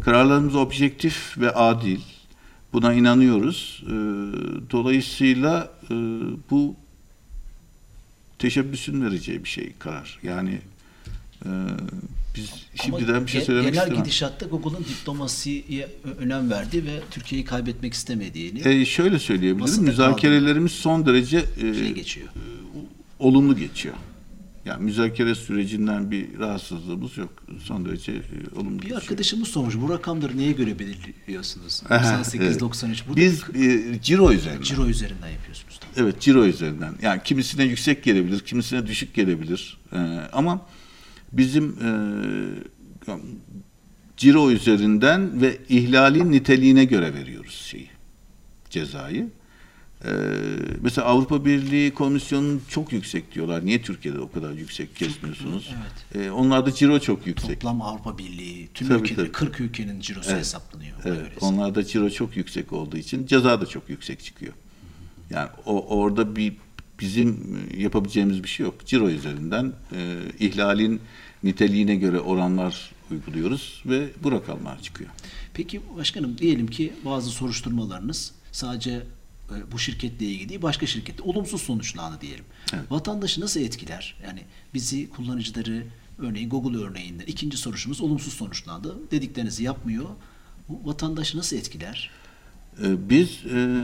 Kararlarımız 0.00 0.54
objektif 0.54 1.38
ve 1.38 1.50
adil. 1.50 2.00
Buna 2.72 2.94
inanıyoruz. 2.94 3.82
E, 3.86 3.90
dolayısıyla 4.70 5.70
e, 5.90 5.94
bu 6.50 6.74
teşebbüsün 8.38 9.02
vereceği 9.02 9.44
bir 9.44 9.48
şey 9.48 9.72
karar. 9.78 10.18
Yani 10.22 10.58
e, 11.44 11.48
biz 12.36 12.50
şimdiden 12.82 13.26
bir 13.26 13.30
şey 13.30 13.40
söylemek 13.40 13.72
genel 13.72 13.82
istemem. 13.84 14.04
gidişatta 14.04 14.46
Google'ın 14.46 14.84
diplomasiye 14.84 15.88
önem 16.18 16.50
verdi 16.50 16.84
ve 16.86 17.00
Türkiye'yi 17.10 17.44
kaybetmek 17.44 17.94
istemediğini 17.94 18.68
E, 18.68 18.84
şöyle 18.84 19.18
söyleyebilirim. 19.18 19.58
Masada 19.60 19.82
Müzakerelerimiz 19.82 20.72
son 20.72 21.06
derece 21.06 21.44
e, 21.56 21.74
şey 21.74 21.92
geçiyor. 21.94 22.28
olumlu 23.18 23.56
geçiyor. 23.56 23.94
Yani 24.64 24.84
müzakere 24.84 25.34
sürecinden 25.34 26.10
bir 26.10 26.38
rahatsızlığımız 26.38 27.16
yok. 27.18 27.30
Son 27.64 27.84
derece 27.84 28.12
e, 28.12 28.18
olumlu 28.56 28.78
Bir 28.78 28.82
geçiyor. 28.82 29.00
arkadaşımız 29.02 29.48
sormuş 29.48 29.74
bu 29.76 29.88
rakamları 29.90 30.36
neye 30.38 30.52
göre 30.52 30.78
belirliyorsunuz? 30.78 31.82
Aha, 31.90 32.20
98-93. 32.22 32.96
Bu 33.08 33.16
Biz 33.16 33.42
e, 33.54 33.84
ciro 34.02 34.32
üzerinden. 34.32 34.62
ciro 34.62 34.86
üzerinden 34.86 35.28
yapıyorsunuz. 35.28 35.80
Evet, 35.96 36.20
ciro 36.20 36.44
üzerinden. 36.46 36.94
Yani 37.02 37.20
kimisine 37.24 37.64
yüksek 37.64 38.04
gelebilir, 38.04 38.40
kimisine 38.40 38.86
düşük 38.86 39.14
gelebilir. 39.14 39.78
E, 39.92 39.96
ama 40.32 40.66
bizim 41.32 41.68
e, 41.68 41.90
ciro 44.16 44.50
üzerinden 44.50 45.40
ve 45.42 45.58
ihlalin 45.68 46.32
niteliğine 46.32 46.84
göre 46.84 47.14
veriyoruz 47.14 47.54
şeyi, 47.54 47.88
cezayı. 48.70 49.28
E, 50.04 50.10
mesela 50.80 51.06
Avrupa 51.06 51.44
Birliği 51.44 51.90
Komisyonu 51.94 52.60
çok 52.68 52.92
yüksek 52.92 53.34
diyorlar. 53.34 53.66
Niye 53.66 53.82
Türkiye'de 53.82 54.18
o 54.20 54.32
kadar 54.32 54.52
yüksek 54.52 54.96
kesmiyorsunuz? 54.96 55.70
Evet. 56.14 56.26
E, 56.26 56.30
onlarda 56.30 56.72
ciro 56.74 57.00
çok 57.00 57.26
yüksek. 57.26 57.60
Toplam 57.60 57.82
Avrupa 57.82 58.18
Birliği, 58.18 58.68
tüm 58.74 58.88
Tabii, 58.88 59.00
ülkeleri, 59.02 59.16
tabii. 59.26 59.32
40 59.32 59.60
ülkenin 59.60 60.00
cirosu 60.00 60.30
Evet. 60.30 60.40
hesaplanıyor. 60.40 60.96
Evet, 61.04 61.32
onlarda 61.40 61.84
ciro 61.84 62.10
çok 62.10 62.36
yüksek 62.36 62.72
olduğu 62.72 62.96
için 62.96 63.26
ceza 63.26 63.60
da 63.60 63.66
çok 63.66 63.88
yüksek 63.88 64.24
çıkıyor. 64.24 64.52
Yani 65.30 65.48
o 65.66 65.98
orada 65.98 66.36
bir 66.36 66.56
bizim 67.00 67.58
yapabileceğimiz 67.76 68.42
bir 68.42 68.48
şey 68.48 68.66
yok. 68.66 68.86
Ciro 68.86 69.08
üzerinden 69.08 69.72
e, 69.92 70.18
ihlalin 70.38 71.00
niteliğine 71.42 71.96
göre 71.96 72.20
oranlar 72.20 72.90
uyguluyoruz 73.10 73.82
ve 73.86 74.08
bu 74.22 74.32
rakamlar 74.32 74.82
çıkıyor. 74.82 75.10
Peki 75.54 75.80
başkanım 75.96 76.38
diyelim 76.38 76.66
ki 76.66 76.92
bazı 77.04 77.30
soruşturmalarınız 77.30 78.32
sadece 78.52 78.90
e, 78.90 79.72
bu 79.72 79.78
şirketle 79.78 80.26
ilgili 80.26 80.48
değil 80.48 80.62
başka 80.62 80.86
şirkette 80.86 81.22
olumsuz 81.22 81.62
sonuçlandı 81.62 82.20
diyelim. 82.20 82.44
Evet. 82.72 82.90
Vatandaşı 82.90 83.40
nasıl 83.40 83.60
etkiler? 83.60 84.16
Yani 84.24 84.44
bizi 84.74 85.10
kullanıcıları 85.10 85.86
örneğin 86.18 86.48
Google 86.48 86.78
örneğinden 86.78 87.26
ikinci 87.26 87.56
soruşumuz 87.56 88.00
olumsuz 88.00 88.32
sonuçlandı. 88.32 89.10
Dediklerinizi 89.10 89.62
yapmıyor. 89.64 90.06
Bu 90.68 90.88
vatandaşı 90.88 91.38
nasıl 91.38 91.56
etkiler? 91.56 92.10
E, 92.82 93.10
Biz 93.10 93.28
e, 93.54 93.80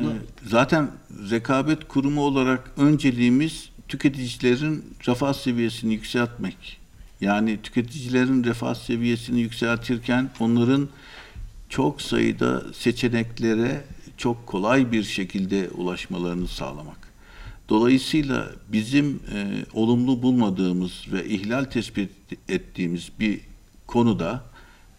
zaten 0.46 0.90
rekabet 1.30 1.88
kurumu 1.88 2.20
olarak 2.20 2.70
önceliğimiz 2.76 3.70
tüketicilerin 3.88 4.84
refah 5.06 5.32
seviyesini 5.32 5.94
yükseltmek. 5.94 6.78
Yani 7.20 7.62
tüketicilerin 7.62 8.44
refah 8.44 8.74
seviyesini 8.74 9.40
yükseltirken 9.40 10.30
onların 10.40 10.88
çok 11.68 12.02
sayıda 12.02 12.72
seçeneklere 12.72 13.84
çok 14.16 14.46
kolay 14.46 14.92
bir 14.92 15.02
şekilde 15.02 15.70
ulaşmalarını 15.70 16.48
sağlamak. 16.48 17.06
Dolayısıyla 17.68 18.50
bizim 18.68 19.20
e, 19.34 19.64
olumlu 19.72 20.22
bulmadığımız 20.22 20.92
ve 21.12 21.26
ihlal 21.28 21.64
tespit 21.64 22.10
ettiğimiz 22.48 23.12
bir 23.20 23.40
konuda 23.86 24.44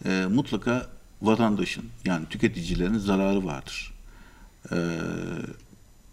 e, 0.04 0.26
mutlaka 0.30 0.86
vatandaşın 1.22 1.84
yani 2.04 2.26
tüketicilerin 2.30 2.98
zararı 2.98 3.44
vardır. 3.44 3.92
E, 4.72 4.76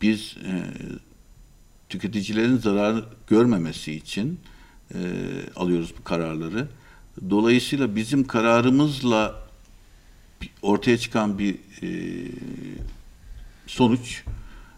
biz 0.02 0.38
e, 0.46 0.64
tüketicilerin 1.90 2.58
zarar 2.58 3.04
görmemesi 3.28 3.94
için 3.94 4.40
e, 4.94 5.00
alıyoruz 5.56 5.94
bu 6.00 6.04
kararları. 6.04 6.68
Dolayısıyla 7.30 7.96
bizim 7.96 8.28
kararımızla 8.28 9.46
ortaya 10.62 10.98
çıkan 10.98 11.40
bir 11.40 11.56
e, 11.82 11.88
sonuç 13.68 14.24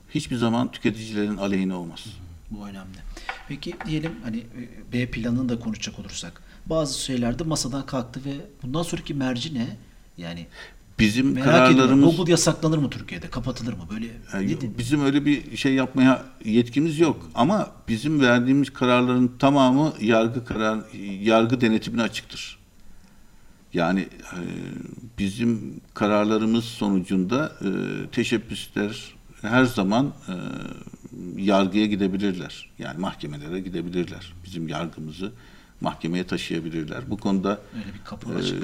hiçbir 0.09 0.35
zaman 0.35 0.71
tüketicilerin 0.71 1.37
aleyhine 1.37 1.73
olmaz. 1.73 2.05
Bu 2.51 2.67
önemli. 2.67 2.97
Peki 3.47 3.75
diyelim 3.85 4.11
hani 4.23 4.37
e, 4.37 4.93
B 4.93 5.11
planını 5.11 5.49
da 5.49 5.59
konuşacak 5.59 5.99
olursak 5.99 6.41
bazı 6.65 7.01
şeyler 7.01 7.39
de 7.39 7.43
masadan 7.43 7.85
kalktı 7.85 8.21
ve 8.25 8.35
bundan 8.63 8.83
sonraki 8.83 9.13
merci 9.13 9.53
ne? 9.53 9.77
Yani 10.17 10.47
Bizim 10.99 11.31
merak 11.31 11.45
ediyorum. 11.47 11.75
kararlarımız 11.77 12.15
Google 12.17 12.31
yasaklanır 12.31 12.77
mı 12.77 12.89
Türkiye'de? 12.89 13.29
Kapatılır 13.29 13.73
mı? 13.73 13.79
Böyle 13.93 14.05
Yani 14.33 14.57
bizim 14.77 15.05
öyle 15.05 15.25
bir 15.25 15.57
şey 15.57 15.73
yapmaya 15.73 16.25
yetkimiz 16.45 16.99
yok 16.99 17.29
ama 17.35 17.71
bizim 17.87 18.21
verdiğimiz 18.21 18.69
kararların 18.73 19.31
tamamı 19.39 19.93
yargı 20.01 20.45
karar 20.45 20.79
yargı 21.21 21.61
denetimine 21.61 22.01
açıktır. 22.01 22.57
Yani 23.73 23.99
e, 24.01 24.39
bizim 25.19 25.81
kararlarımız 25.93 26.63
sonucunda 26.65 27.51
e, 27.61 27.69
teşebbüsler 28.11 29.13
her 29.41 29.63
zaman 29.63 30.13
e, 30.27 30.33
yargıya 31.41 31.85
gidebilirler. 31.85 32.69
Yani 32.79 32.99
mahkemelere 32.99 33.59
gidebilirler. 33.59 34.33
Bizim 34.45 34.67
yargımızı 34.67 35.31
mahkemeye 35.81 36.23
taşıyabilirler. 36.27 37.09
Bu 37.09 37.17
konuda 37.17 37.61
Öyle 37.75 37.93
bir 37.93 38.03
kapı 38.05 38.33
e, 38.33 38.35
açık. 38.35 38.63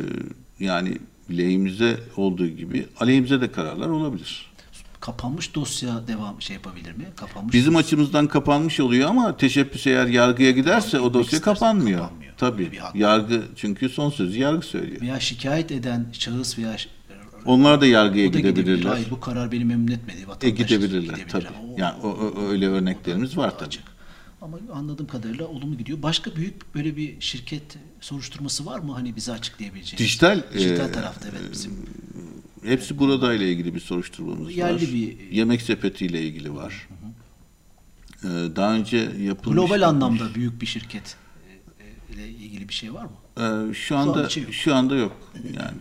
yani 0.60 0.98
lehimize 1.31 1.99
olduğu 2.17 2.47
gibi 2.47 2.86
aleyhimize 2.99 3.41
de 3.41 3.51
kararlar 3.51 3.88
olabilir. 3.88 4.53
Kapanmış 4.99 5.55
dosya 5.55 6.07
devam 6.07 6.41
şey 6.41 6.53
yapabilir 6.55 6.91
mi? 6.91 7.05
Kapanmış 7.15 7.53
Bizim 7.53 7.75
açımızdan 7.75 8.27
kapanmış 8.27 8.79
oluyor 8.79 9.09
ama 9.09 9.38
teşebbüs 9.38 9.88
eğer 9.88 10.05
yargıya 10.07 10.51
giderse 10.51 10.99
o 10.99 11.13
dosya 11.13 11.41
kapanmıyor. 11.41 11.99
kapanmıyor. 11.99 12.33
Tabii. 12.38 12.71
Yargı 12.93 13.41
çünkü 13.55 13.89
son 13.89 14.09
sözü 14.09 14.39
yargı 14.39 14.65
söylüyor. 14.65 15.01
veya 15.01 15.19
şikayet 15.19 15.71
eden 15.71 16.05
şahıs 16.13 16.57
veya 16.57 16.75
Onlar 17.45 17.81
da 17.81 17.86
yargıya 17.86 18.33
da 18.33 18.38
gidebilir. 18.38 18.55
gidebilirler. 18.63 18.89
Hayır 18.91 19.07
bu 19.12 19.19
karar 19.19 19.51
beni 19.51 19.65
memnun 19.65 19.91
etmedi. 19.91 20.21
E 20.21 20.27
Vatandaş 20.27 20.57
gidebilirler 20.57 21.01
gidebilir. 21.13 21.27
tabii. 21.29 21.45
Yani 21.77 21.95
o, 22.03 22.07
o- 22.07 22.47
öyle 22.49 22.67
örneklerimiz 22.67 23.38
var 23.38 23.51
tabii. 23.57 23.67
açık. 23.67 23.83
Ama 24.43 24.58
anladığım 24.73 25.08
kadarıyla 25.08 25.47
olumlu 25.47 25.77
gidiyor. 25.77 26.01
Başka 26.01 26.36
büyük 26.36 26.75
böyle 26.75 26.97
bir 26.97 27.21
şirket 27.21 27.63
soruşturması 28.01 28.65
var 28.65 28.79
mı 28.79 28.93
hani 28.93 29.15
bize 29.15 29.32
açıklayabileceğiniz? 29.32 29.99
Dijital, 29.99 30.41
Dijital 30.53 30.89
e, 30.89 30.91
tarafta 30.91 31.29
evet 31.29 31.41
bizim. 31.51 31.86
Hepsi 32.63 32.99
burada 32.99 33.34
ile 33.34 33.51
ilgili 33.51 33.75
bir 33.75 33.79
soruşturmamız 33.79 34.58
Yerli 34.58 34.73
var. 34.88 34.93
bir- 34.93 35.32
Yemek 35.32 35.62
sepeti 35.62 36.06
ile 36.06 36.21
ilgili 36.21 36.56
var. 36.56 36.88
Ee, 38.23 38.27
daha 38.56 38.73
önce 38.73 38.97
yapılmış. 39.21 39.56
Global 39.60 39.82
anlamda 39.89 40.36
büyük 40.36 40.62
bir 40.62 40.65
şirket 40.65 41.15
e, 41.79 41.84
e, 41.84 42.13
ile 42.15 42.29
ilgili 42.29 42.69
bir 42.69 42.73
şey 42.73 42.93
var 42.93 43.06
mı? 43.06 43.75
Şu 43.75 43.97
anda 43.97 44.25
bir 44.25 44.29
şey 44.29 44.43
yok. 44.43 44.53
şu 44.53 44.75
anda 44.75 44.95
yok 44.95 45.32
yani. 45.53 45.77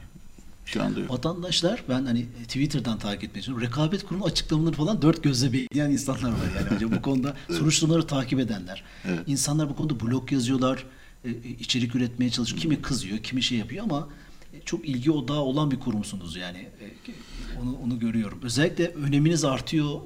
Şu 0.66 0.82
anda 0.82 1.00
yok. 1.00 1.10
Vatandaşlar 1.10 1.82
ben 1.88 2.04
hani 2.04 2.26
Twitter'dan 2.26 2.98
takip 2.98 3.24
etmeye 3.24 3.42
çalışıyorum. 3.42 3.64
Rekabet 3.66 4.06
kurumu 4.06 4.24
açıklamaları 4.24 4.72
falan 4.76 5.02
dört 5.02 5.22
gözle 5.22 5.52
bekleyen 5.52 5.90
insanlar 5.90 6.30
var 6.30 6.38
yani. 6.56 6.70
Hocam 6.70 6.90
bu 6.92 7.02
konuda 7.02 7.36
soruşturmaları 7.48 8.06
takip 8.06 8.40
edenler. 8.40 8.82
Evet. 9.04 9.20
İnsanlar 9.26 9.68
bu 9.68 9.76
konuda 9.76 10.00
blog 10.00 10.32
yazıyorlar, 10.32 10.84
e, 11.24 11.30
içerik 11.60 11.94
üretmeye 11.94 12.30
çalışıyor. 12.30 12.62
Kimi 12.62 12.82
kızıyor, 12.82 13.18
kimi 13.18 13.42
şey 13.42 13.58
yapıyor 13.58 13.84
ama 13.84 14.08
e, 14.54 14.60
çok 14.64 14.88
ilgi 14.88 15.10
odağı 15.10 15.40
olan 15.40 15.70
bir 15.70 15.80
kurumsunuz 15.80 16.36
yani. 16.36 16.58
E, 16.58 16.90
Onu, 17.62 17.76
onu 17.84 17.98
görüyorum. 17.98 18.38
Özellikle 18.42 18.88
öneminiz 18.88 19.44
artıyor 19.44 20.00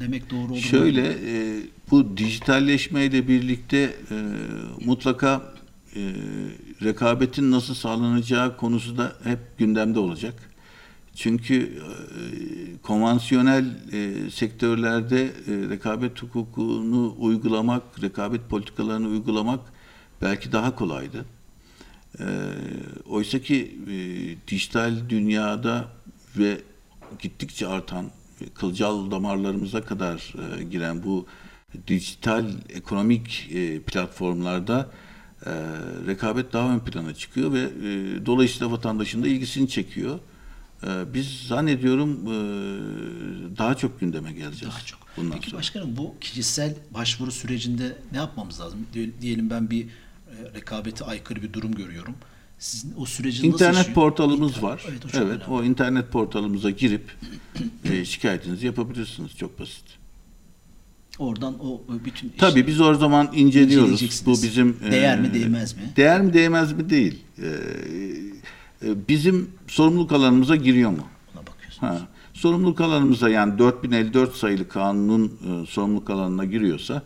demek 0.00 0.30
doğru 0.30 0.42
olur 0.42 0.50
mu? 0.50 0.56
Şöyle 0.60 1.08
e, 1.26 1.62
bu 1.90 2.16
dijitalleşmeyle 2.16 3.28
birlikte 3.28 3.78
e, 4.10 4.14
mutlaka 4.84 5.54
e, 5.96 6.00
rekabetin 6.82 7.50
nasıl 7.50 7.74
sağlanacağı 7.74 8.56
konusu 8.56 8.98
da 8.98 9.12
hep 9.24 9.58
gündemde 9.58 9.98
olacak. 9.98 10.34
Çünkü 11.14 11.62
e, 11.62 11.82
konvansiyonel 12.82 13.64
e, 13.92 14.30
sektörlerde 14.30 15.22
e, 15.24 15.30
rekabet 15.70 16.22
hukukunu 16.22 17.14
uygulamak, 17.18 18.02
rekabet 18.02 18.48
politikalarını 18.48 19.08
uygulamak 19.08 19.60
belki 20.22 20.52
daha 20.52 20.74
kolaydı. 20.74 21.24
E, 22.20 22.24
Oysa 23.08 23.38
ki 23.38 23.78
e, 23.90 23.96
dijital 24.48 25.08
dünyada 25.08 25.88
ve 26.38 26.60
gittikçe 27.18 27.66
artan 27.66 28.04
e, 28.40 28.44
kılcal 28.54 29.10
damarlarımıza 29.10 29.84
kadar 29.84 30.34
e, 30.60 30.64
giren 30.64 31.02
bu 31.02 31.26
dijital 31.86 32.46
ekonomik 32.68 33.50
e, 33.52 33.80
platformlarda 33.80 34.90
e, 35.46 35.50
rekabet 36.06 36.52
daha 36.52 36.74
ön 36.74 36.78
plana 36.80 37.14
çıkıyor 37.14 37.52
ve 37.52 37.60
e, 37.60 38.26
dolayısıyla 38.26 38.70
vatandaşın 38.72 39.22
da 39.22 39.28
ilgisini 39.28 39.68
çekiyor. 39.68 40.18
E, 40.86 41.14
biz 41.14 41.28
zannediyorum 41.46 42.10
e, 42.26 42.36
daha 43.58 43.74
çok 43.76 44.00
gündeme 44.00 44.32
geleceğiz. 44.32 44.74
Daha 44.74 44.80
çok. 44.84 45.00
Bundan 45.16 45.32
Peki 45.32 45.50
sonra. 45.50 45.58
başkanım 45.58 45.96
bu 45.96 46.14
kişisel 46.20 46.74
başvuru 46.90 47.32
sürecinde 47.32 47.96
ne 48.12 48.18
yapmamız 48.18 48.60
lazım? 48.60 48.86
Diye- 48.94 49.20
Diyelim 49.20 49.50
ben 49.50 49.70
bir 49.70 49.84
e, 49.84 49.88
rekabete 50.54 51.04
aykırı 51.04 51.42
bir 51.42 51.52
durum 51.52 51.74
görüyorum. 51.74 52.14
Sizin 52.58 52.94
o 52.96 53.06
süreci 53.06 53.38
nasıl 53.50 53.64
İnternet 53.64 53.94
portalımız 53.94 54.50
İnternet- 54.52 54.62
var. 54.62 54.84
Evet, 54.88 55.04
o 55.04 55.08
Evet, 55.12 55.26
önemli. 55.26 55.44
o 55.44 55.64
internet 55.64 56.10
portalımıza 56.12 56.70
girip 56.70 57.10
e, 57.84 58.04
şikayetinizi 58.04 58.66
yapabilirsiniz. 58.66 59.36
Çok 59.36 59.60
basit. 59.60 59.84
Oradan 61.18 61.54
o 61.64 61.80
bütün 62.04 62.32
Tabii 62.38 62.48
işte- 62.48 62.66
biz 62.66 62.80
o 62.80 62.94
zaman 62.94 63.30
inceliyoruz. 63.34 64.26
Bu 64.26 64.32
bizim 64.32 64.76
Değer 64.90 65.20
mi, 65.20 65.26
e, 65.26 65.34
değmez 65.34 65.76
mi? 65.76 65.82
Değer 65.96 66.20
mi 66.20 66.32
değmez 66.32 66.72
mi 66.72 66.90
değil. 66.90 67.18
E, 67.38 67.46
e, 68.86 69.08
bizim 69.08 69.50
sorumluluk 69.66 70.12
alanımıza 70.12 70.56
giriyor 70.56 70.90
mu? 70.90 71.06
ona 71.34 71.46
bakıyorsunuz. 71.46 71.82
Ha. 71.82 72.08
Sorumluluk 72.34 72.80
alanımıza 72.80 73.28
yani 73.28 73.58
4054 73.58 74.34
sayılı 74.34 74.68
kanunun 74.68 75.26
e, 75.26 75.66
sorumluluk 75.66 76.10
alanına 76.10 76.44
giriyorsa 76.44 77.02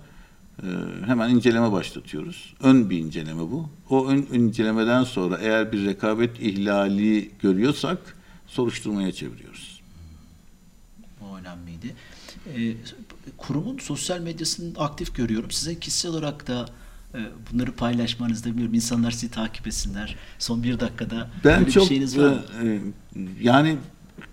e, 0.62 0.66
hemen 1.06 1.30
inceleme 1.30 1.72
başlatıyoruz. 1.72 2.54
Ön 2.62 2.90
bir 2.90 2.98
inceleme 2.98 3.40
bu. 3.40 3.68
O 3.90 4.08
ön 4.08 4.26
incelemeden 4.32 5.04
sonra 5.04 5.38
eğer 5.42 5.72
bir 5.72 5.84
rekabet 5.84 6.40
ihlali 6.40 7.30
görüyorsak 7.42 7.98
soruşturmaya 8.46 9.12
çeviriyoruz. 9.12 9.80
O 11.22 11.36
önemliydi. 11.36 11.94
Kurumun 13.36 13.78
sosyal 13.78 14.20
medyasını 14.20 14.78
aktif 14.78 15.14
görüyorum. 15.14 15.50
Size 15.50 15.78
kişisel 15.80 16.10
olarak 16.10 16.46
da 16.46 16.66
e, 17.14 17.18
bunları 17.52 17.72
paylaşmanızda 17.72 18.52
biliyorum. 18.52 18.74
İnsanlar 18.74 19.10
sizi 19.10 19.30
takip 19.30 19.66
etsinler. 19.66 20.16
Son 20.38 20.62
bir 20.62 20.80
dakikada 20.80 21.30
Ben 21.44 21.60
böyle 21.60 21.70
çok 21.70 21.82
bir 21.82 21.88
şeyiniz 21.88 22.18
var 22.18 22.24
mı? 22.24 22.42
e, 22.62 22.66
e, 22.66 22.80
yani 23.40 23.76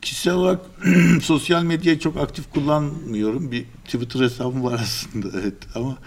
kişisel 0.02 0.34
olarak 0.34 0.62
sosyal 1.22 1.64
medyayı 1.64 2.00
çok 2.00 2.18
aktif 2.18 2.52
kullanmıyorum. 2.52 3.52
Bir 3.52 3.66
Twitter 3.86 4.20
hesabım 4.20 4.64
var 4.64 4.80
aslında 4.84 5.28
evet 5.42 5.56
ama 5.76 5.98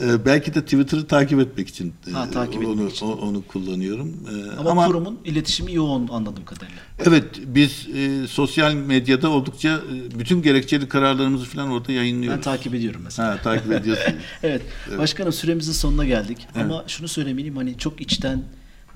e, 0.00 0.24
belki 0.26 0.54
de 0.54 0.62
Twitter'ı 0.62 1.06
takip 1.06 1.40
etmek 1.40 1.68
için, 1.68 1.92
e, 2.08 2.10
Ha, 2.10 2.30
takip 2.30 2.54
etmek 2.54 2.68
onu, 2.68 2.88
için. 2.88 3.06
o- 3.06 3.12
onu 3.12 3.42
kullanıyorum. 3.48 4.12
E, 4.30 4.50
Ama, 4.60 4.70
ama 4.70 4.86
kurumun 4.86 5.18
iletişimi 5.24 5.74
yoğun 5.74 6.08
anladığım 6.08 6.44
kadarıyla. 6.44 6.80
evet 7.04 7.24
biz 7.46 7.86
e, 7.94 8.26
sosyal 8.28 8.74
medyada 8.74 9.30
oldukça 9.30 9.68
e, 9.68 10.18
bütün 10.18 10.42
gerekçeli 10.42 10.88
kararlarımızı 10.88 11.44
falan 11.44 11.70
orada 11.70 11.92
yayınlıyoruz. 11.92 12.36
Ben 12.36 12.42
takip 12.42 12.74
ediyorum 12.74 13.00
mesela. 13.04 13.30
Ha, 13.30 13.38
takip 13.42 13.72
ediyorsunuz. 13.72 14.16
evet. 14.42 14.62
Başkanım 14.98 15.32
süremizin 15.32 15.72
sonuna 15.72 16.04
geldik. 16.04 16.38
Ama 16.54 16.84
şunu 16.86 17.08
söylemeliyim 17.08 17.56
hani 17.56 17.78
çok 17.78 18.00
içten 18.00 18.42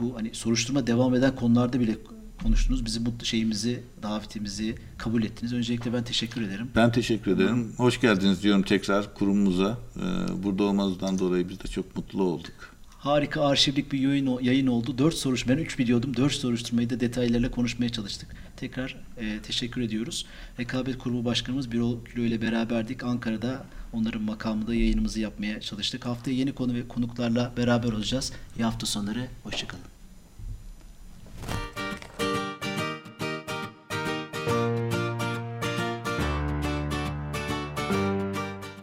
bu 0.01 0.17
hani 0.17 0.31
soruşturma 0.35 0.87
devam 0.87 1.15
eden 1.15 1.37
konularda 1.37 1.81
bile 1.81 1.97
konuştunuz. 2.43 2.85
Bizi 2.85 3.07
bu 3.07 3.25
şeyimizi, 3.25 3.83
davetimizi 4.03 4.75
kabul 4.99 5.23
ettiniz. 5.23 5.53
Öncelikle 5.53 5.93
ben 5.93 6.05
teşekkür 6.05 6.43
ederim. 6.43 6.71
Ben 6.77 6.93
teşekkür 6.93 7.31
ederim. 7.31 7.73
Hoş 7.77 8.01
geldiniz 8.01 8.43
diyorum 8.43 8.63
tekrar 8.63 9.15
kurumumuza. 9.15 9.79
E, 9.97 10.03
burada 10.43 10.63
olmanızdan 10.63 11.19
dolayı 11.19 11.49
biz 11.49 11.61
de 11.61 11.69
çok 11.69 11.97
mutlu 11.97 12.23
olduk. 12.23 12.53
Harika 13.01 13.45
arşivlik 13.45 13.93
bir 13.93 13.99
yayın, 13.99 14.39
yayın 14.43 14.67
oldu. 14.67 14.99
Dört 14.99 15.15
soruş, 15.15 15.49
ben 15.49 15.57
üç 15.57 15.79
biliyordum. 15.79 16.17
Dört 16.17 16.33
soruşturmayı 16.33 16.91
da 16.91 17.01
detaylarıyla 17.01 17.51
konuşmaya 17.51 17.89
çalıştık. 17.89 18.37
Tekrar 18.57 18.97
e, 19.17 19.39
teşekkür 19.43 19.83
ediyoruz. 19.83 20.27
Rekabet 20.59 20.99
Kurumu 20.99 21.25
Başkanımız 21.25 21.73
Birol 21.73 22.05
Kilo 22.05 22.23
ile 22.23 22.43
beraberdik. 22.43 23.05
Ankara'da 23.05 23.65
onların 23.93 24.23
makamında 24.23 24.75
yayınımızı 24.75 25.21
yapmaya 25.21 25.61
çalıştık. 25.61 26.07
Haftaya 26.07 26.37
yeni 26.37 26.53
konu 26.53 26.75
ve 26.75 26.89
konuklarla 26.89 27.53
beraber 27.57 27.93
olacağız. 27.93 28.33
İyi 28.59 28.65
hafta 28.65 28.87
sonları. 28.87 29.27
Hoşçakalın. 29.43 30.00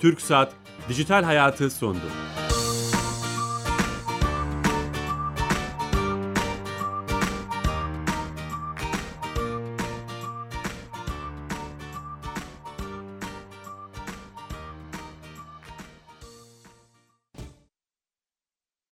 TürkSat 0.08 0.54
Dijital 0.90 1.24
Hayatı 1.24 1.70
sondu. 1.70 2.00